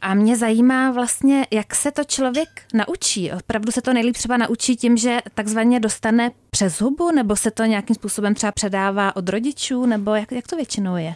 a 0.00 0.14
mě 0.14 0.36
zajímá 0.36 0.90
vlastně, 0.90 1.46
jak 1.50 1.74
se 1.74 1.90
to 1.90 2.04
člověk 2.04 2.48
naučí. 2.74 3.32
Opravdu 3.32 3.72
se 3.72 3.82
to 3.82 3.92
nejlíp 3.92 4.14
třeba 4.14 4.36
naučí 4.36 4.76
tím, 4.76 4.96
že 4.96 5.18
takzvaně 5.34 5.80
dostane 5.80 6.30
přes 6.58 6.80
hubu, 6.80 7.10
nebo 7.10 7.36
se 7.36 7.50
to 7.50 7.64
nějakým 7.64 7.96
způsobem 7.96 8.34
třeba 8.34 8.52
předává 8.52 9.16
od 9.16 9.28
rodičů, 9.28 9.86
nebo 9.86 10.14
jak, 10.14 10.32
jak 10.32 10.46
to 10.46 10.56
většinou 10.56 10.96
je? 10.96 11.14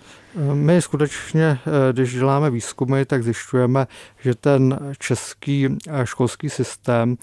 My 0.55 0.83
skutečně, 0.83 1.59
eh, 1.67 1.93
když 1.93 2.13
děláme 2.13 2.51
výzkumy, 2.51 3.05
tak 3.05 3.23
zjišťujeme, 3.23 3.87
že 4.21 4.35
ten 4.35 4.79
český 4.99 5.69
eh, 5.89 6.07
školský 6.07 6.51
systém 6.51 7.17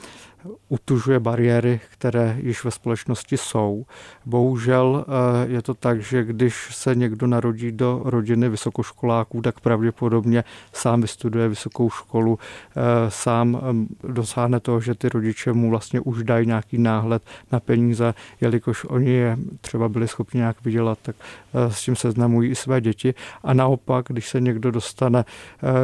utužuje 0.69 1.19
bariéry, 1.19 1.80
které 1.91 2.38
již 2.41 2.63
ve 2.63 2.71
společnosti 2.71 3.38
jsou. 3.38 3.86
Bohužel 4.25 5.06
eh, 5.08 5.47
je 5.47 5.62
to 5.62 5.73
tak, 5.73 6.02
že 6.02 6.23
když 6.23 6.69
se 6.71 6.95
někdo 6.95 7.28
narodí 7.28 7.71
do 7.71 8.02
rodiny 8.04 8.49
vysokoškoláků, 8.49 9.41
tak 9.41 9.60
pravděpodobně 9.60 10.43
sám 10.73 11.02
vystuduje 11.02 11.49
vysokou 11.49 11.89
školu, 11.89 12.39
eh, 12.75 12.82
sám 13.10 13.62
dosáhne 14.04 14.60
toho, 14.60 14.82
že 14.82 14.95
ty 14.95 15.10
rodiče 15.10 15.54
mu 15.54 15.69
vlastně 15.69 15.99
už 15.99 16.23
dají 16.23 16.47
nějaký 16.47 16.78
náhled 16.78 17.23
na 17.52 17.60
peníze, 17.60 18.13
jelikož 18.41 18.86
oni 18.86 19.12
je 19.12 19.38
třeba 19.62 19.89
byli 19.89 20.08
schopni 20.08 20.38
nějak 20.38 20.65
vydělat, 20.65 20.99
tak 21.02 21.15
eh, 21.19 21.71
s 21.73 21.82
tím 21.82 21.95
seznamují 21.95 22.52
i 22.52 22.56
své 22.56 22.82
děti. 22.82 23.13
A 23.43 23.54
naopak, 23.54 24.06
když 24.10 24.30
se 24.30 24.41
někdo 24.41 24.71
dostane 24.71 25.25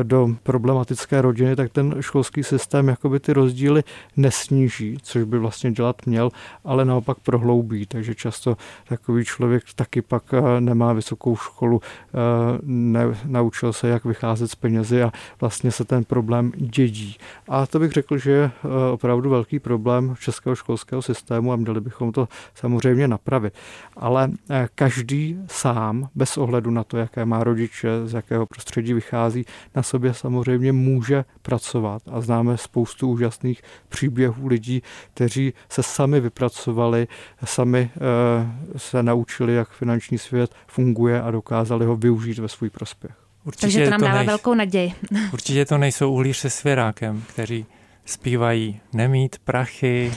do 0.03 0.35
problematické 0.43 1.21
rodiny, 1.21 1.55
tak 1.55 1.71
ten 1.71 1.95
školský 1.99 2.43
systém 2.43 2.87
jakoby 2.87 3.19
ty 3.19 3.33
rozdíly 3.33 3.83
nesmí 4.17 4.44
nesníží, 4.45 4.97
což 5.01 5.23
by 5.23 5.39
vlastně 5.39 5.71
dělat 5.71 6.05
měl, 6.05 6.29
ale 6.63 6.85
naopak 6.85 7.17
prohloubí. 7.19 7.85
Takže 7.85 8.15
často 8.15 8.57
takový 8.87 9.25
člověk 9.25 9.63
taky 9.75 10.01
pak 10.01 10.23
eh, 10.33 10.61
nemá 10.61 10.93
vysokou 10.93 11.35
školu, 11.35 11.81
eh, 11.81 12.17
ne, 12.63 13.05
naučil 13.25 13.73
se, 13.73 13.87
jak 13.87 14.05
vycházet 14.05 14.47
z 14.51 14.55
penězi 14.55 15.03
a 15.03 15.11
vlastně 15.41 15.71
se 15.71 15.85
ten 15.85 16.03
problém 16.03 16.51
dědí. 16.55 17.17
A 17.49 17.65
to 17.65 17.79
bych 17.79 17.91
řekl, 17.91 18.17
že 18.17 18.31
je 18.31 18.43
eh, 18.43 18.91
opravdu 18.91 19.29
velký 19.29 19.59
problém 19.59 20.15
českého 20.19 20.55
školského 20.55 21.01
systému 21.01 21.53
a 21.53 21.55
měli 21.55 21.81
bychom 21.81 22.11
to 22.11 22.27
samozřejmě 22.55 23.07
napravit. 23.07 23.53
Ale 23.97 24.31
každý 24.75 25.39
sám, 25.47 26.09
bez 26.15 26.37
ohledu 26.37 26.71
na 26.71 26.83
to, 26.83 26.97
jaké 26.97 27.25
má 27.25 27.43
rodiče, 27.43 27.89
z 28.05 28.13
jakého 28.13 28.45
prostředí 28.45 28.93
vychází, 28.93 29.45
na 29.75 29.83
sobě 29.83 30.13
samozřejmě 30.13 30.71
může 30.71 31.25
pracovat. 31.41 32.01
A 32.11 32.21
známe 32.21 32.57
spoustu 32.57 33.09
úžasných 33.09 33.61
příběhů 33.89 34.34
příběhů 34.35 34.47
lidí, 34.47 34.81
kteří 35.13 35.53
se 35.69 35.83
sami 35.83 36.19
vypracovali, 36.19 37.07
sami 37.45 37.89
eh, 37.95 38.79
se 38.79 39.03
naučili, 39.03 39.55
jak 39.55 39.69
finanční 39.69 40.17
svět 40.17 40.51
funguje 40.67 41.21
a 41.21 41.31
dokázali 41.31 41.85
ho 41.85 41.95
využít 41.95 42.39
ve 42.39 42.47
svůj 42.47 42.69
prospěch. 42.69 43.13
Určitě 43.43 43.65
Takže 43.65 43.85
to 43.85 43.91
nám 43.91 43.99
to 43.99 44.05
dává 44.05 44.17
nej... 44.17 44.27
velkou 44.27 44.53
naději. 44.53 44.93
Určitě 45.33 45.65
to 45.65 45.77
nejsou 45.77 46.11
uhlíř 46.11 46.37
se 46.37 46.49
svěrákem, 46.49 47.23
kteří 47.27 47.65
zpívají 48.05 48.79
nemít 48.93 49.35
prachy, 49.43 50.11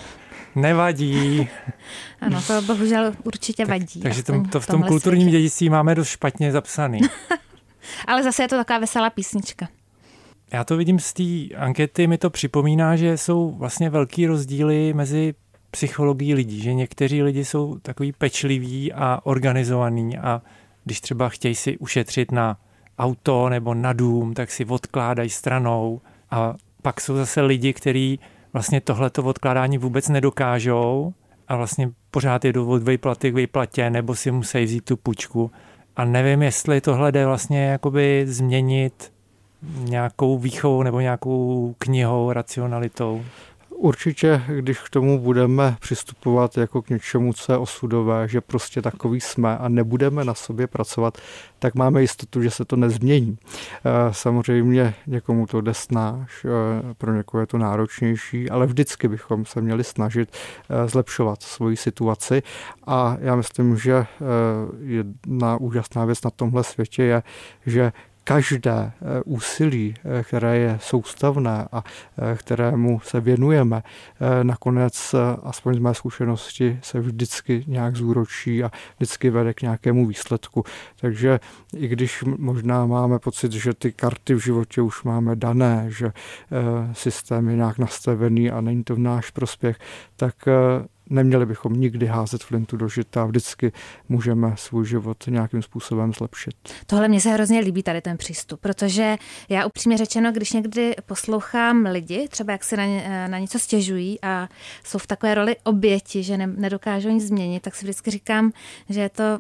nevadí. 0.54 1.48
Ano, 2.20 2.42
to 2.46 2.62
bohužel 2.62 3.12
určitě 3.24 3.66
tak, 3.66 3.68
vadí. 3.68 4.00
Takže 4.00 4.22
to, 4.22 4.42
to 4.52 4.60
v 4.60 4.66
tom 4.66 4.82
kulturním 4.82 5.22
světě. 5.22 5.38
dědictví 5.38 5.70
máme 5.70 5.94
dost 5.94 6.08
špatně 6.08 6.52
zapsaný. 6.52 7.00
Ale 8.06 8.22
zase 8.22 8.42
je 8.42 8.48
to 8.48 8.56
taková 8.56 8.78
veselá 8.78 9.10
písnička. 9.10 9.68
Já 10.52 10.64
to 10.64 10.76
vidím 10.76 10.98
z 10.98 11.12
té 11.12 11.56
ankety, 11.56 12.06
mi 12.06 12.18
to 12.18 12.30
připomíná, 12.30 12.96
že 12.96 13.16
jsou 13.16 13.50
vlastně 13.50 13.90
velký 13.90 14.26
rozdíly 14.26 14.92
mezi 14.94 15.34
psychologií 15.70 16.34
lidí, 16.34 16.60
že 16.60 16.74
někteří 16.74 17.22
lidi 17.22 17.44
jsou 17.44 17.78
takový 17.78 18.12
pečliví 18.12 18.92
a 18.92 19.20
organizovaní 19.24 20.18
a 20.18 20.42
když 20.84 21.00
třeba 21.00 21.28
chtějí 21.28 21.54
si 21.54 21.78
ušetřit 21.78 22.32
na 22.32 22.58
auto 22.98 23.48
nebo 23.48 23.74
na 23.74 23.92
dům, 23.92 24.34
tak 24.34 24.50
si 24.50 24.64
odkládají 24.64 25.30
stranou 25.30 26.00
a 26.30 26.54
pak 26.82 27.00
jsou 27.00 27.16
zase 27.16 27.40
lidi, 27.40 27.72
kteří 27.72 28.20
vlastně 28.52 28.80
tohleto 28.80 29.22
odkládání 29.22 29.78
vůbec 29.78 30.08
nedokážou 30.08 31.14
a 31.48 31.56
vlastně 31.56 31.90
pořád 32.10 32.44
jdou 32.44 32.68
od 32.68 32.88
výplaty 32.88 33.30
k 33.30 33.34
výplatě 33.34 33.90
nebo 33.90 34.14
si 34.14 34.30
musí 34.30 34.64
vzít 34.64 34.84
tu 34.84 34.96
půjčku. 34.96 35.50
A 35.96 36.04
nevím, 36.04 36.42
jestli 36.42 36.80
tohle 36.80 37.12
jde 37.12 37.26
vlastně 37.26 37.64
jakoby 37.64 38.24
změnit 38.28 39.12
nějakou 39.78 40.38
výchovou 40.38 40.82
nebo 40.82 41.00
nějakou 41.00 41.74
knihou, 41.78 42.32
racionalitou? 42.32 43.24
Určitě, 43.78 44.42
když 44.60 44.78
k 44.78 44.90
tomu 44.90 45.18
budeme 45.18 45.76
přistupovat 45.80 46.56
jako 46.56 46.82
k 46.82 46.90
něčemu, 46.90 47.32
co 47.32 47.52
je 47.52 47.58
osudové, 47.58 48.28
že 48.28 48.40
prostě 48.40 48.82
takový 48.82 49.20
jsme 49.20 49.58
a 49.58 49.68
nebudeme 49.68 50.24
na 50.24 50.34
sobě 50.34 50.66
pracovat, 50.66 51.18
tak 51.58 51.74
máme 51.74 52.00
jistotu, 52.00 52.42
že 52.42 52.50
se 52.50 52.64
to 52.64 52.76
nezmění. 52.76 53.38
Eh, 53.84 54.14
samozřejmě 54.14 54.94
někomu 55.06 55.46
to 55.46 55.60
jde 55.60 55.74
snáš, 55.74 56.44
eh, 56.44 56.94
pro 56.94 57.14
někoho 57.14 57.40
je 57.40 57.46
to 57.46 57.58
náročnější, 57.58 58.50
ale 58.50 58.66
vždycky 58.66 59.08
bychom 59.08 59.44
se 59.44 59.60
měli 59.60 59.84
snažit 59.84 60.28
eh, 60.70 60.88
zlepšovat 60.88 61.42
svoji 61.42 61.76
situaci 61.76 62.42
a 62.86 63.16
já 63.20 63.36
myslím, 63.36 63.76
že 63.76 64.06
jedna 64.80 65.56
úžasná 65.56 66.04
věc 66.04 66.22
na 66.22 66.30
tomhle 66.30 66.64
světě 66.64 67.02
je, 67.02 67.22
že 67.66 67.92
každé 68.28 68.70
eh, 68.70 68.92
úsilí, 69.24 69.94
eh, 70.04 70.24
které 70.24 70.58
je 70.58 70.78
soustavné 70.82 71.68
a 71.72 71.84
eh, 71.84 72.36
kterému 72.36 73.00
se 73.00 73.20
věnujeme, 73.20 73.82
nakonec, 74.42 75.14
aspoň 75.42 75.74
z 75.74 75.78
mé 75.78 75.94
zkušenosti, 75.94 76.78
se 76.82 77.00
vždycky 77.00 77.64
nějak 77.66 77.96
zúročí 77.96 78.64
a 78.64 78.70
vždycky 78.96 79.30
vede 79.30 79.54
k 79.54 79.62
nějakému 79.62 80.06
výsledku. 80.06 80.64
Takže 81.00 81.40
i 81.76 81.88
když 81.88 82.22
možná 82.22 82.86
máme 82.86 83.18
pocit, 83.18 83.52
že 83.52 83.74
ty 83.74 83.92
karty 83.92 84.34
v 84.34 84.38
životě 84.38 84.82
už 84.82 85.02
máme 85.02 85.36
dané, 85.36 85.86
že 85.88 86.12
systém 86.92 87.48
je 87.48 87.56
nějak 87.56 87.78
nastavený 87.78 88.50
a 88.50 88.60
není 88.60 88.84
to 88.84 88.94
v 88.94 88.98
náš 88.98 89.30
prospěch, 89.30 89.78
tak 90.16 90.34
neměli 91.10 91.46
bychom 91.46 91.72
nikdy 91.72 92.06
házet 92.06 92.42
flintu 92.42 92.76
do 92.76 92.88
žita, 92.88 93.24
vždycky 93.24 93.72
můžeme 94.08 94.52
svůj 94.56 94.86
život 94.86 95.16
nějakým 95.26 95.62
způsobem 95.62 96.12
zlepšit. 96.12 96.54
Tohle 96.86 97.08
mě 97.08 97.20
se 97.20 97.30
hrozně 97.30 97.60
líbí 97.60 97.82
tady 97.82 98.00
ten 98.00 98.16
přístup, 98.16 98.60
protože 98.60 99.16
já 99.48 99.66
upřímně 99.66 99.98
řečeno, 99.98 100.32
když 100.32 100.52
někdy 100.52 100.94
poslouchám 101.06 101.86
lidi, 101.86 102.28
třeba 102.28 102.52
jak 102.52 102.64
se 102.64 102.76
na, 102.76 102.84
ně, 102.84 103.28
na 103.28 103.38
něco 103.38 103.58
stěžují 103.58 104.18
a 104.22 104.48
jsou 104.84 104.98
v 104.98 105.06
takové 105.06 105.34
roli 105.34 105.56
oběti, 105.64 106.22
že 106.22 106.36
ne, 106.36 106.46
nedokážou 106.46 107.08
nic 107.08 107.26
změnit, 107.26 107.60
tak 107.60 107.74
si 107.74 107.84
vždycky 107.84 108.10
říkám, 108.10 108.52
že 108.88 109.00
je 109.00 109.08
to 109.08 109.38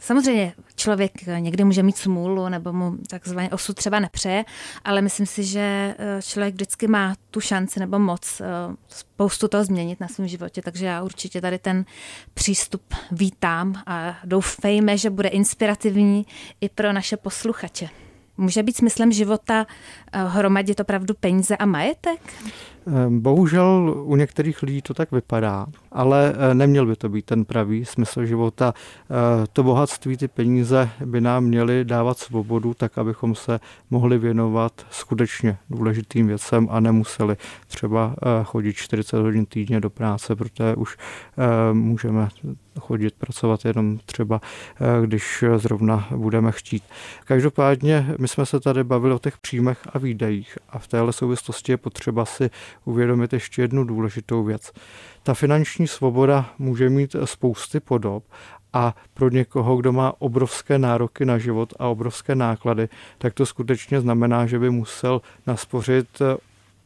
samozřejmě 0.00 0.52
člověk 0.76 1.12
někdy 1.38 1.64
může 1.64 1.82
mít 1.82 1.96
smůlu 1.96 2.48
nebo 2.48 2.72
mu 2.72 2.96
takzvaně 3.08 3.50
osud 3.50 3.76
třeba 3.76 4.00
nepřeje, 4.00 4.44
ale 4.84 5.02
myslím 5.02 5.26
si, 5.26 5.44
že 5.44 5.94
eh, 5.98 6.22
člověk 6.22 6.54
vždycky 6.54 6.86
má 6.86 7.14
tu 7.30 7.40
šanci 7.40 7.80
nebo 7.80 7.98
moc 7.98 8.40
eh, 8.40 8.44
spoustu 8.88 9.48
toho 9.48 9.64
změnit 9.64 10.00
na 10.00 10.08
svém 10.08 10.28
životě, 10.28 10.62
takže 10.62 10.86
já 10.86 11.02
určitě 11.02 11.40
tady 11.40 11.58
ten 11.58 11.84
přístup 12.34 12.82
vítám 13.10 13.82
a 13.86 14.16
doufejme, 14.24 14.98
že 14.98 15.10
bude 15.10 15.28
inspirativní 15.28 16.26
i 16.60 16.68
pro 16.68 16.92
naše 16.92 17.16
posluchače. 17.16 17.88
Může 18.36 18.62
být 18.62 18.76
smyslem 18.76 19.12
života 19.12 19.66
eh, 20.12 20.24
hromadit 20.24 20.80
opravdu 20.80 21.14
peníze 21.14 21.56
a 21.56 21.66
majetek? 21.66 22.20
Ehm, 22.92 23.20
bohužel 23.20 23.94
u 24.04 24.16
některých 24.16 24.62
lidí 24.62 24.82
to 24.82 24.94
tak 24.94 25.12
vypadá, 25.12 25.66
ale 25.92 26.34
eh, 26.34 26.54
neměl 26.54 26.86
by 26.86 26.96
to 26.96 27.08
být 27.08 27.24
ten 27.24 27.44
pravý 27.44 27.84
smysl 27.84 28.24
života. 28.24 28.74
Eh, 28.74 29.46
to 29.52 29.62
bohatství, 29.62 30.16
ty 30.16 30.28
peníze 30.28 30.90
by 31.04 31.20
nám 31.20 31.44
měly 31.44 31.84
dávat 31.84 32.18
svobodu, 32.18 32.74
tak 32.74 32.98
abychom 32.98 33.34
se 33.34 33.60
mohli 33.90 34.18
věnovat 34.18 34.72
skutečně 34.90 35.58
důležitým 35.70 36.26
věcem 36.26 36.68
a 36.70 36.80
nemuseli 36.80 37.36
třeba 37.66 38.14
eh, 38.22 38.44
chodit 38.44 38.72
40 38.72 39.16
hodin 39.20 39.46
týdně 39.46 39.80
do 39.80 39.90
práce, 39.90 40.36
protože 40.36 40.74
už 40.76 40.96
můžeme 41.72 42.28
chodit 42.80 43.14
pracovat 43.14 43.64
jenom 43.64 43.98
třeba, 43.98 44.40
když 45.04 45.44
zrovna 45.56 46.08
budeme 46.16 46.52
chtít. 46.52 46.82
Každopádně 47.24 48.14
my 48.18 48.28
jsme 48.28 48.46
se 48.46 48.60
tady 48.60 48.84
bavili 48.84 49.14
o 49.14 49.18
těch 49.18 49.38
příjmech 49.38 49.78
a 49.92 49.98
výdajích 49.98 50.58
a 50.68 50.78
v 50.78 50.88
téhle 50.88 51.12
souvislosti 51.12 51.72
je 51.72 51.76
potřeba 51.76 52.24
si 52.24 52.50
uvědomit 52.84 53.32
ještě 53.32 53.62
jednu 53.62 53.84
důležitou 53.84 54.44
věc. 54.44 54.72
Ta 55.22 55.34
finanční 55.34 55.88
svoboda 55.88 56.50
může 56.58 56.90
mít 56.90 57.16
spousty 57.24 57.80
podob 57.80 58.24
a 58.72 58.94
pro 59.14 59.30
někoho, 59.30 59.76
kdo 59.76 59.92
má 59.92 60.12
obrovské 60.18 60.78
nároky 60.78 61.24
na 61.24 61.38
život 61.38 61.74
a 61.78 61.88
obrovské 61.88 62.34
náklady, 62.34 62.88
tak 63.18 63.34
to 63.34 63.46
skutečně 63.46 64.00
znamená, 64.00 64.46
že 64.46 64.58
by 64.58 64.70
musel 64.70 65.20
naspořit 65.46 66.22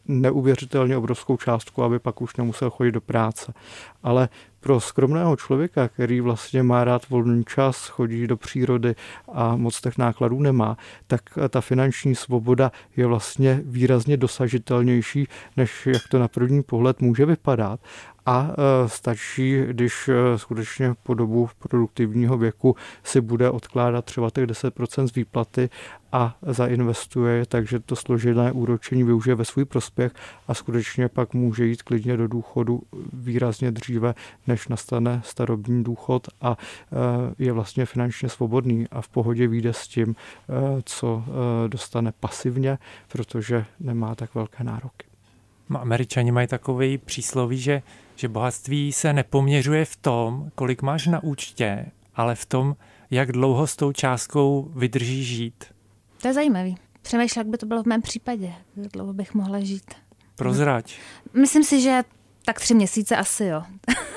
neuvěřitelně 0.09 0.97
obrovskou 0.97 1.37
částku, 1.37 1.83
aby 1.83 1.99
pak 1.99 2.23
už 2.23 2.37
nemusel 2.37 2.71
chodit 2.71 2.93
do 2.93 3.01
práce. 3.01 3.55
Ale 4.03 4.29
pro 4.65 4.81
skromného 4.81 5.37
člověka, 5.37 5.89
který 5.89 6.21
vlastně 6.21 6.63
má 6.63 6.85
rád 6.85 7.09
volný 7.09 7.45
čas, 7.45 7.89
chodí 7.89 8.27
do 8.27 8.37
přírody 8.37 8.95
a 9.33 9.57
moc 9.57 9.81
těch 9.81 9.99
nákladů 9.99 10.41
nemá, 10.41 10.77
tak 11.07 11.21
ta 11.49 11.61
finanční 11.61 12.15
svoboda 12.15 12.73
je 12.97 13.07
vlastně 13.07 13.61
výrazně 13.65 14.17
dosažitelnější, 14.17 15.29
než 15.57 15.87
jak 15.87 16.09
to 16.09 16.19
na 16.19 16.29
první 16.29 16.63
pohled 16.63 17.01
může 17.01 17.27
vypadat. 17.27 17.81
A 18.27 18.51
e, 18.51 18.89
stačí, 18.89 19.61
když 19.67 20.09
e, 20.09 20.39
skutečně 20.39 20.95
po 21.03 21.15
dobu 21.15 21.49
produktivního 21.59 22.39
věku 22.39 22.77
si 23.03 23.21
bude 23.21 23.51
odkládat 23.51 24.05
třeba 24.05 24.31
těch 24.31 24.45
10% 24.45 25.07
z 25.07 25.15
výplaty 25.15 25.71
a 26.15 26.37
zainvestuje, 26.43 27.47
takže 27.47 27.81
to 27.81 27.97
složené 27.97 28.53
úročení 28.53 29.05
využije 29.05 29.35
ve 29.35 29.45
svůj 29.45 29.65
prospěch 29.65 30.13
a 30.49 30.55
skutečně 30.55 31.09
pak 31.09 31.35
může 31.35 31.67
jít 31.67 31.83
klidně 31.83 32.17
do 32.17 32.29
důchodu 32.29 32.83
výrazně 33.13 33.71
dříve, 33.71 34.15
než 34.47 34.69
nastane 34.69 35.21
starobní 35.25 35.85
důchod 35.85 36.29
a 36.41 36.57
e, 36.57 37.45
je 37.45 37.53
vlastně 37.53 37.87
finančně 37.87 38.29
svobodný 38.29 38.87
a 38.91 39.01
v 39.01 39.09
pohodě 39.09 39.49
vyjde 39.49 39.73
s 39.73 39.89
tím, 39.89 40.17
co 40.85 41.25
dostane 41.69 42.13
pasivně, 42.21 42.79
protože 43.13 43.65
nemá 43.81 44.15
tak 44.15 44.35
velké 44.35 44.65
nároky. 44.65 45.07
Američani 45.71 46.33
mají 46.33 46.47
takový 46.47 46.99
přísloví, 46.99 47.59
že 47.59 47.83
že 48.17 48.29
bohatství 48.29 48.93
se 48.93 49.13
nepoměřuje 49.13 49.85
v 49.85 49.97
tom, 49.97 50.51
kolik 50.55 50.83
máš 50.83 51.07
na 51.07 51.23
účtě, 51.23 51.87
ale 52.15 52.35
v 52.35 52.47
tom, 52.47 52.77
jak 53.11 53.33
dlouho 53.33 53.67
s 53.67 53.77
tou 53.77 53.93
částkou 53.93 54.71
vydrží 54.75 55.25
žít. 55.25 55.74
To 56.25 56.29
je 56.29 56.35
zajímavý. 56.35 56.77
Přemýšlel, 57.03 57.41
jak 57.41 57.51
by 57.51 57.59
to 57.59 57.67
bylo 57.67 57.83
v 57.83 57.87
mém 57.87 58.03
případě. 58.03 58.53
Jak 58.77 58.93
dlouho 58.93 59.13
bych 59.13 59.35
mohla 59.35 59.61
žít. 59.61 59.95
Prozrať. 60.37 60.97
Myslím 61.35 61.65
si, 61.65 61.81
že 61.81 62.03
tak 62.45 62.61
tři 62.61 62.75
měsíce 62.75 63.17
asi 63.17 63.45
jo. 63.45 63.63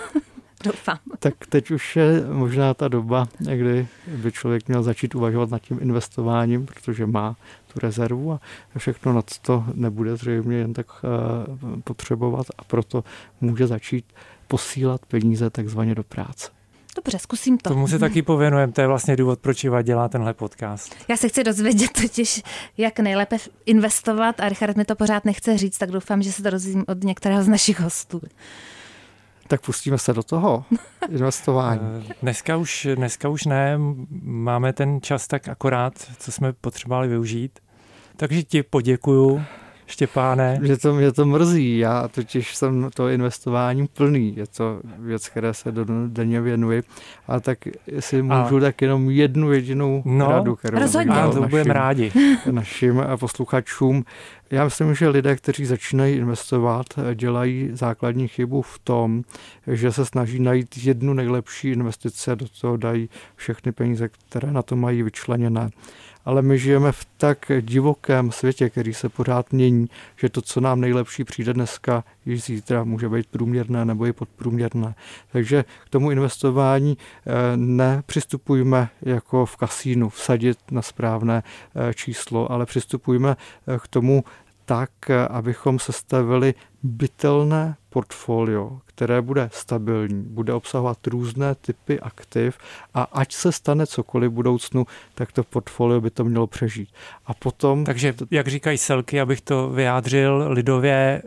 Doufám. 0.63 0.97
Tak 1.19 1.33
teď 1.49 1.71
už 1.71 1.95
je 1.95 2.25
možná 2.31 2.73
ta 2.73 2.87
doba, 2.87 3.27
kdy 3.39 3.87
by 4.07 4.31
člověk 4.31 4.67
měl 4.67 4.83
začít 4.83 5.15
uvažovat 5.15 5.49
nad 5.49 5.59
tím 5.59 5.79
investováním, 5.81 6.65
protože 6.65 7.05
má 7.05 7.35
tu 7.73 7.79
rezervu 7.79 8.31
a 8.31 8.39
všechno 8.77 9.13
nad 9.13 9.39
to 9.39 9.65
nebude 9.73 10.15
zřejmě 10.15 10.57
jen 10.57 10.73
tak 10.73 10.87
eh, 11.03 11.79
potřebovat 11.83 12.47
a 12.57 12.63
proto 12.63 13.03
může 13.41 13.67
začít 13.67 14.05
posílat 14.47 15.05
peníze 15.05 15.49
takzvaně 15.49 15.95
do 15.95 16.03
práce. 16.03 16.56
Dobře, 16.97 17.19
zkusím 17.19 17.57
to. 17.57 17.69
Tomu 17.69 17.87
se 17.87 17.99
taky 17.99 18.21
pověnujeme, 18.21 18.73
to 18.73 18.81
je 18.81 18.87
vlastně 18.87 19.15
důvod, 19.15 19.39
proč 19.39 19.63
Iva 19.63 19.81
dělá 19.81 20.09
tenhle 20.09 20.33
podcast. 20.33 20.95
Já 21.07 21.17
se 21.17 21.29
chci 21.29 21.43
dozvědět 21.43 21.91
totiž, 22.01 22.43
jak 22.77 22.99
nejlépe 22.99 23.37
investovat 23.65 24.39
a 24.39 24.49
Richard 24.49 24.77
mi 24.77 24.85
to 24.85 24.95
pořád 24.95 25.25
nechce 25.25 25.57
říct, 25.57 25.77
tak 25.77 25.91
doufám, 25.91 26.21
že 26.21 26.31
se 26.31 26.43
to 26.43 26.49
dozvím 26.49 26.83
od 26.87 27.03
některého 27.03 27.43
z 27.43 27.47
našich 27.47 27.79
hostů. 27.79 28.21
Tak 29.47 29.61
pustíme 29.61 29.97
se 29.97 30.13
do 30.13 30.23
toho 30.23 30.65
investování. 31.09 31.81
Eh, 32.09 32.13
dneska 32.21 32.57
už, 32.57 32.87
dneska 32.95 33.29
už 33.29 33.45
ne, 33.45 33.77
máme 34.21 34.73
ten 34.73 35.01
čas 35.01 35.27
tak 35.27 35.47
akorát, 35.47 35.93
co 36.17 36.31
jsme 36.31 36.53
potřebovali 36.53 37.07
využít. 37.07 37.59
Takže 38.15 38.43
ti 38.43 38.63
poděkuju, 38.63 39.43
Štěpáne. 39.87 40.57
Mě 40.61 40.77
to, 40.77 40.93
mě 40.93 41.11
to 41.11 41.25
mrzí, 41.25 41.77
já 41.77 42.07
totiž 42.07 42.55
jsem 42.55 42.89
to 42.93 43.09
investování 43.09 43.87
plný, 43.87 44.35
je 44.35 44.47
to 44.47 44.81
věc, 44.99 45.29
které 45.29 45.53
se 45.53 45.73
denně 46.07 46.41
věnuji, 46.41 46.83
a 47.27 47.39
tak 47.39 47.57
si 47.99 48.21
můžu 48.21 48.57
a... 48.57 48.59
tak 48.59 48.81
jenom 48.81 49.09
jednu 49.09 49.51
jedinou 49.51 50.01
no, 50.05 50.31
radu, 50.31 50.55
kterou 50.55 50.79
rozhodně. 50.79 51.15
A 51.15 51.31
to 51.31 51.41
budeme 51.41 51.73
rádi. 51.73 52.11
našim 52.51 53.03
posluchačům. 53.19 54.03
Já 54.51 54.63
myslím, 54.63 54.95
že 54.95 55.09
lidé, 55.09 55.35
kteří 55.35 55.65
začínají 55.65 56.15
investovat, 56.15 56.85
dělají 57.15 57.69
základní 57.73 58.27
chybu 58.27 58.61
v 58.61 58.79
tom, 58.79 59.23
že 59.67 59.91
se 59.91 60.05
snaží 60.05 60.39
najít 60.39 60.77
jednu 60.77 61.13
nejlepší 61.13 61.69
investici 61.69 62.31
a 62.31 62.35
do 62.35 62.45
toho 62.61 62.77
dají 62.77 63.09
všechny 63.35 63.71
peníze, 63.71 64.09
které 64.09 64.51
na 64.51 64.61
to 64.61 64.75
mají 64.75 65.03
vyčleněné 65.03 65.69
ale 66.27 66.41
my 66.41 66.59
žijeme 66.59 66.91
v 66.91 67.07
tak 67.17 67.51
divokém 67.61 68.31
světě, 68.31 68.69
který 68.69 68.93
se 68.93 69.09
pořád 69.09 69.53
mění, 69.53 69.87
že 70.19 70.29
to, 70.29 70.41
co 70.41 70.61
nám 70.61 70.81
nejlepší 70.81 71.23
přijde 71.23 71.53
dneska, 71.53 72.03
již 72.25 72.43
zítra 72.43 72.83
může 72.83 73.09
být 73.09 73.27
průměrné 73.27 73.85
nebo 73.85 74.05
i 74.05 74.13
podprůměrné. 74.13 74.95
Takže 75.31 75.65
k 75.85 75.89
tomu 75.89 76.11
investování 76.11 76.97
eh, 76.97 77.57
nepřistupujme 77.57 78.89
jako 79.01 79.45
v 79.45 79.55
kasínu, 79.57 80.09
vsadit 80.09 80.57
na 80.71 80.81
správné 80.81 81.43
eh, 81.75 81.93
číslo, 81.93 82.51
ale 82.51 82.65
přistupujme 82.65 83.35
eh, 83.67 83.79
k 83.79 83.87
tomu 83.87 84.23
tak, 84.67 84.89
abychom 85.29 85.79
sestavili 85.79 86.53
bytelné 86.83 87.75
portfolio, 87.89 88.79
které 88.85 89.21
bude 89.21 89.49
stabilní, 89.53 90.23
bude 90.23 90.53
obsahovat 90.53 91.07
různé 91.07 91.55
typy 91.55 91.99
aktiv 91.99 92.57
a 92.93 93.03
ať 93.03 93.33
se 93.33 93.51
stane 93.51 93.87
cokoliv 93.87 94.31
v 94.31 94.33
budoucnu, 94.33 94.85
tak 95.15 95.31
to 95.31 95.43
portfolio 95.43 96.01
by 96.01 96.09
to 96.09 96.23
mělo 96.23 96.47
přežít. 96.47 96.89
A 97.25 97.33
potom... 97.33 97.85
Takže, 97.85 98.13
jak 98.31 98.47
říkají 98.47 98.77
selky, 98.77 99.21
abych 99.21 99.41
to 99.41 99.69
vyjádřil, 99.69 100.45
lidově 100.47 101.21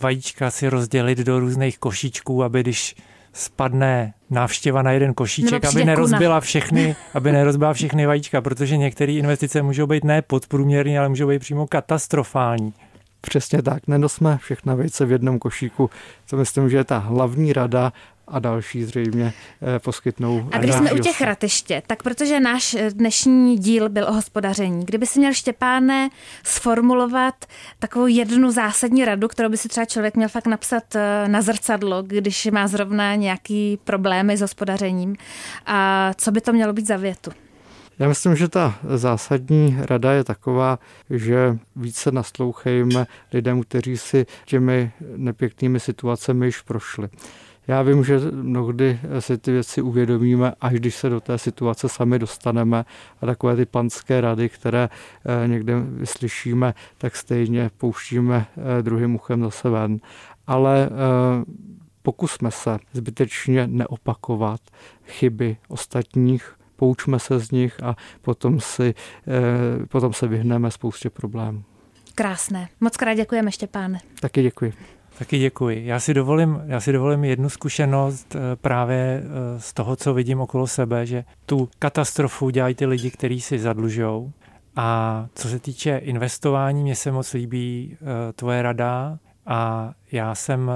vajíčka 0.00 0.50
si 0.50 0.68
rozdělit 0.68 1.18
do 1.18 1.40
různých 1.40 1.78
košíčků, 1.78 2.44
aby 2.44 2.60
když 2.60 2.96
spadne 3.32 4.14
návštěva 4.30 4.82
na 4.82 4.92
jeden 4.92 5.14
košíček, 5.14 5.64
aby 5.64 5.84
nerozbila 5.84 6.40
všechny, 6.40 6.96
aby 7.14 7.32
nerozbila 7.32 7.72
všechny 7.72 8.06
vajíčka, 8.06 8.40
protože 8.40 8.76
některé 8.76 9.12
investice 9.12 9.62
můžou 9.62 9.86
být 9.86 10.04
ne 10.04 10.22
podprůměrní, 10.22 10.98
ale 10.98 11.08
můžou 11.08 11.28
být 11.28 11.38
přímo 11.38 11.66
katastrofální. 11.66 12.72
Přesně 13.28 13.62
tak, 13.62 13.86
nenosme 13.86 14.38
všechna 14.38 14.74
vejce 14.74 15.06
v 15.06 15.12
jednom 15.12 15.38
košíku. 15.38 15.90
To 16.30 16.36
myslím, 16.36 16.70
že 16.70 16.76
je 16.76 16.84
ta 16.84 16.98
hlavní 16.98 17.52
rada 17.52 17.92
a 18.28 18.38
další 18.38 18.84
zřejmě 18.84 19.32
eh, 19.76 19.78
poskytnou. 19.78 20.48
A 20.52 20.58
když 20.58 20.74
jsme 20.74 20.92
u 20.92 20.98
těch 20.98 21.20
ratiště, 21.20 21.82
tak 21.86 22.02
protože 22.02 22.40
náš 22.40 22.74
eh, 22.74 22.90
dnešní 22.90 23.58
díl 23.58 23.88
byl 23.88 24.04
o 24.08 24.12
hospodaření, 24.12 24.84
kdyby 24.84 25.06
si 25.06 25.18
měl 25.18 25.32
Štěpáne 25.32 26.08
sformulovat 26.44 27.34
takovou 27.78 28.06
jednu 28.06 28.50
zásadní 28.50 29.04
radu, 29.04 29.28
kterou 29.28 29.48
by 29.48 29.56
si 29.56 29.68
třeba 29.68 29.84
člověk 29.84 30.16
měl 30.16 30.28
fakt 30.28 30.46
napsat 30.46 30.96
eh, 30.96 31.28
na 31.28 31.42
zrcadlo, 31.42 32.02
když 32.02 32.48
má 32.52 32.68
zrovna 32.68 33.14
nějaký 33.14 33.78
problémy 33.84 34.36
s 34.36 34.40
hospodařením, 34.40 35.16
a 35.66 36.10
co 36.16 36.30
by 36.30 36.40
to 36.40 36.52
mělo 36.52 36.72
být 36.72 36.86
za 36.86 36.96
větu? 36.96 37.30
Já 37.98 38.08
myslím, 38.08 38.36
že 38.36 38.48
ta 38.48 38.78
zásadní 38.94 39.76
rada 39.80 40.12
je 40.12 40.24
taková, 40.24 40.78
že 41.10 41.58
více 41.76 42.12
naslouchejme 42.12 43.06
lidem, 43.32 43.62
kteří 43.62 43.96
si 43.96 44.26
těmi 44.44 44.92
nepěknými 45.16 45.80
situacemi 45.80 46.46
již 46.46 46.60
prošli. 46.60 47.08
Já 47.68 47.82
vím, 47.82 48.04
že 48.04 48.18
mnohdy 48.18 49.00
si 49.18 49.38
ty 49.38 49.52
věci 49.52 49.82
uvědomíme, 49.82 50.52
až 50.60 50.72
když 50.72 50.94
se 50.94 51.08
do 51.08 51.20
té 51.20 51.38
situace 51.38 51.88
sami 51.88 52.18
dostaneme 52.18 52.84
a 53.20 53.26
takové 53.26 53.56
ty 53.56 53.66
panské 53.66 54.20
rady, 54.20 54.48
které 54.48 54.88
eh, 55.44 55.48
někde 55.48 55.80
vyslyšíme, 55.80 56.74
tak 56.98 57.16
stejně 57.16 57.70
pouštíme 57.78 58.46
eh, 58.78 58.82
druhým 58.82 59.14
uchem 59.14 59.42
zase 59.42 59.70
ven. 59.70 59.98
Ale 60.46 60.86
eh, 60.86 61.44
pokusme 62.02 62.50
se 62.50 62.78
zbytečně 62.92 63.66
neopakovat 63.66 64.60
chyby 65.06 65.56
ostatních, 65.68 66.55
poučme 66.76 67.18
se 67.18 67.38
z 67.38 67.50
nich 67.50 67.82
a 67.82 67.96
potom, 68.22 68.60
si, 68.60 68.94
eh, 69.28 69.86
potom 69.86 70.12
se 70.12 70.28
vyhneme 70.28 70.70
spoustě 70.70 71.10
problémů. 71.10 71.64
Krásné. 72.14 72.68
Moc 72.80 72.96
krát 72.96 73.14
děkujeme, 73.14 73.52
Štěpáne. 73.52 73.98
Taky 74.20 74.42
děkuji. 74.42 74.72
Taky 75.18 75.38
děkuji. 75.38 75.86
Já 75.86 76.00
si 76.00 76.14
dovolím, 76.14 76.62
já 76.66 76.80
si 76.80 76.92
dovolím 76.92 77.24
jednu 77.24 77.48
zkušenost 77.48 78.36
eh, 78.36 78.56
právě 78.56 79.22
eh, 79.22 79.60
z 79.60 79.72
toho, 79.72 79.96
co 79.96 80.14
vidím 80.14 80.40
okolo 80.40 80.66
sebe, 80.66 81.06
že 81.06 81.24
tu 81.46 81.68
katastrofu 81.78 82.50
dělají 82.50 82.74
ty 82.74 82.86
lidi, 82.86 83.10
kteří 83.10 83.40
si 83.40 83.58
zadlužou. 83.58 84.32
A 84.76 85.26
co 85.34 85.48
se 85.48 85.58
týče 85.58 85.96
investování, 85.96 86.82
mně 86.82 86.96
se 86.96 87.12
moc 87.12 87.32
líbí 87.32 87.96
tvoje 88.34 88.62
rada, 88.62 89.18
A 89.46 89.92
já 90.12 90.34
jsem 90.34 90.70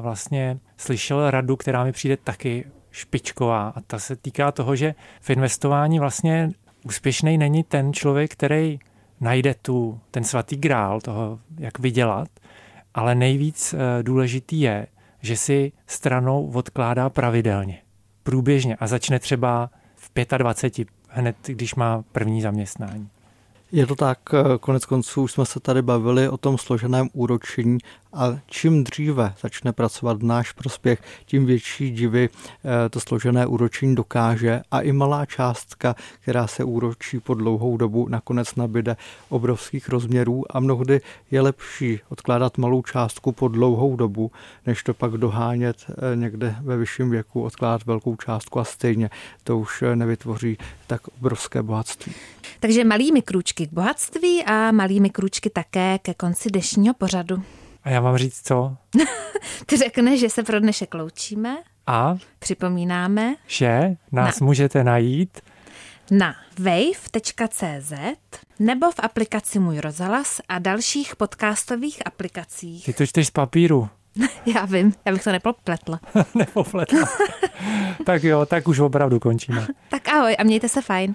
vlastně 0.00 0.58
slyšel 0.76 1.30
radu, 1.30 1.56
která 1.56 1.84
mi 1.84 1.92
přijde 1.92 2.16
taky 2.16 2.64
špičková 2.94 3.68
a 3.68 3.80
ta 3.80 3.98
se 3.98 4.16
týká 4.16 4.52
toho, 4.52 4.76
že 4.76 4.94
v 5.20 5.30
investování 5.30 5.98
vlastně 5.98 6.50
úspěšný 6.84 7.38
není 7.38 7.62
ten 7.62 7.92
člověk, 7.92 8.32
který 8.32 8.78
najde 9.20 9.54
tu, 9.54 10.00
ten 10.10 10.24
svatý 10.24 10.56
grál 10.56 11.00
toho, 11.00 11.38
jak 11.58 11.78
vydělat, 11.78 12.28
ale 12.94 13.14
nejvíc 13.14 13.74
eh, 13.74 14.02
důležitý 14.02 14.60
je, 14.60 14.86
že 15.20 15.36
si 15.36 15.72
stranou 15.86 16.50
odkládá 16.54 17.10
pravidelně, 17.10 17.78
průběžně 18.22 18.76
a 18.76 18.86
začne 18.86 19.18
třeba 19.18 19.70
v 19.96 20.10
25, 20.38 20.88
hned 21.08 21.36
když 21.46 21.74
má 21.74 22.04
první 22.12 22.42
zaměstnání. 22.42 23.08
Je 23.72 23.86
to 23.86 23.96
tak, 23.96 24.18
eh, 24.32 24.58
konec 24.58 24.86
konců 24.86 25.22
už 25.22 25.32
jsme 25.32 25.46
se 25.46 25.60
tady 25.60 25.82
bavili 25.82 26.28
o 26.28 26.36
tom 26.36 26.58
složeném 26.58 27.08
úročení 27.12 27.78
a 28.14 28.38
čím 28.46 28.84
dříve 28.84 29.34
začne 29.40 29.72
pracovat 29.72 30.18
v 30.18 30.24
náš 30.24 30.52
prospěch, 30.52 31.02
tím 31.26 31.46
větší 31.46 31.90
divy 31.90 32.28
eh, 32.28 32.88
to 32.88 33.00
složené 33.00 33.46
úročení 33.46 33.94
dokáže 33.94 34.62
a 34.70 34.80
i 34.80 34.92
malá 34.92 35.26
částka, 35.26 35.94
která 36.20 36.46
se 36.46 36.64
úročí 36.64 37.20
po 37.20 37.34
dlouhou 37.34 37.76
dobu, 37.76 38.08
nakonec 38.08 38.54
nabide 38.54 38.96
obrovských 39.28 39.88
rozměrů 39.88 40.56
a 40.56 40.60
mnohdy 40.60 41.00
je 41.30 41.40
lepší 41.40 42.00
odkládat 42.08 42.58
malou 42.58 42.82
částku 42.82 43.32
po 43.32 43.48
dlouhou 43.48 43.96
dobu, 43.96 44.30
než 44.66 44.82
to 44.82 44.94
pak 44.94 45.12
dohánět 45.12 45.76
eh, 45.88 46.16
někde 46.16 46.56
ve 46.60 46.76
vyšším 46.76 47.10
věku, 47.10 47.42
odkládat 47.42 47.86
velkou 47.86 48.16
částku 48.16 48.60
a 48.60 48.64
stejně 48.64 49.10
to 49.44 49.58
už 49.58 49.84
nevytvoří 49.94 50.58
tak 50.86 51.08
obrovské 51.08 51.62
bohatství. 51.62 52.12
Takže 52.60 52.84
malými 52.84 53.22
krůčky 53.22 53.66
k 53.66 53.72
bohatství 53.72 54.44
a 54.44 54.72
malými 54.72 55.10
krůčky 55.10 55.50
také 55.50 55.98
ke 55.98 56.14
konci 56.14 56.50
dnešního 56.50 56.94
pořadu. 56.94 57.42
A 57.84 57.90
já 57.90 58.00
mám 58.00 58.16
říct 58.16 58.40
co? 58.46 58.76
Ty 59.66 59.76
řekneš, 59.76 60.20
že 60.20 60.30
se 60.30 60.42
pro 60.42 60.60
dnešek 60.60 60.94
loučíme. 60.94 61.56
A? 61.86 62.16
Připomínáme. 62.38 63.34
Že 63.46 63.96
nás 64.12 64.40
na. 64.40 64.44
můžete 64.44 64.84
najít 64.84 65.40
na 66.10 66.34
wave.cz 66.58 67.92
nebo 68.58 68.90
v 68.90 68.98
aplikaci 68.98 69.58
Můj 69.58 69.78
rozhlas 69.80 70.40
a 70.48 70.58
dalších 70.58 71.16
podcastových 71.16 72.06
aplikacích. 72.06 72.84
Ty 72.84 72.92
to 72.92 73.06
čteš 73.06 73.26
z 73.26 73.30
papíru. 73.30 73.88
Já 74.54 74.64
vím, 74.64 74.94
já 75.04 75.12
bych 75.12 75.24
to 75.24 75.32
nepopletla. 75.32 76.00
nepopletla. 76.34 77.08
tak 78.06 78.24
jo, 78.24 78.46
tak 78.46 78.68
už 78.68 78.78
opravdu 78.78 79.20
končíme. 79.20 79.66
tak 79.90 80.08
ahoj 80.08 80.36
a 80.38 80.42
mějte 80.42 80.68
se 80.68 80.82
fajn. 80.82 81.14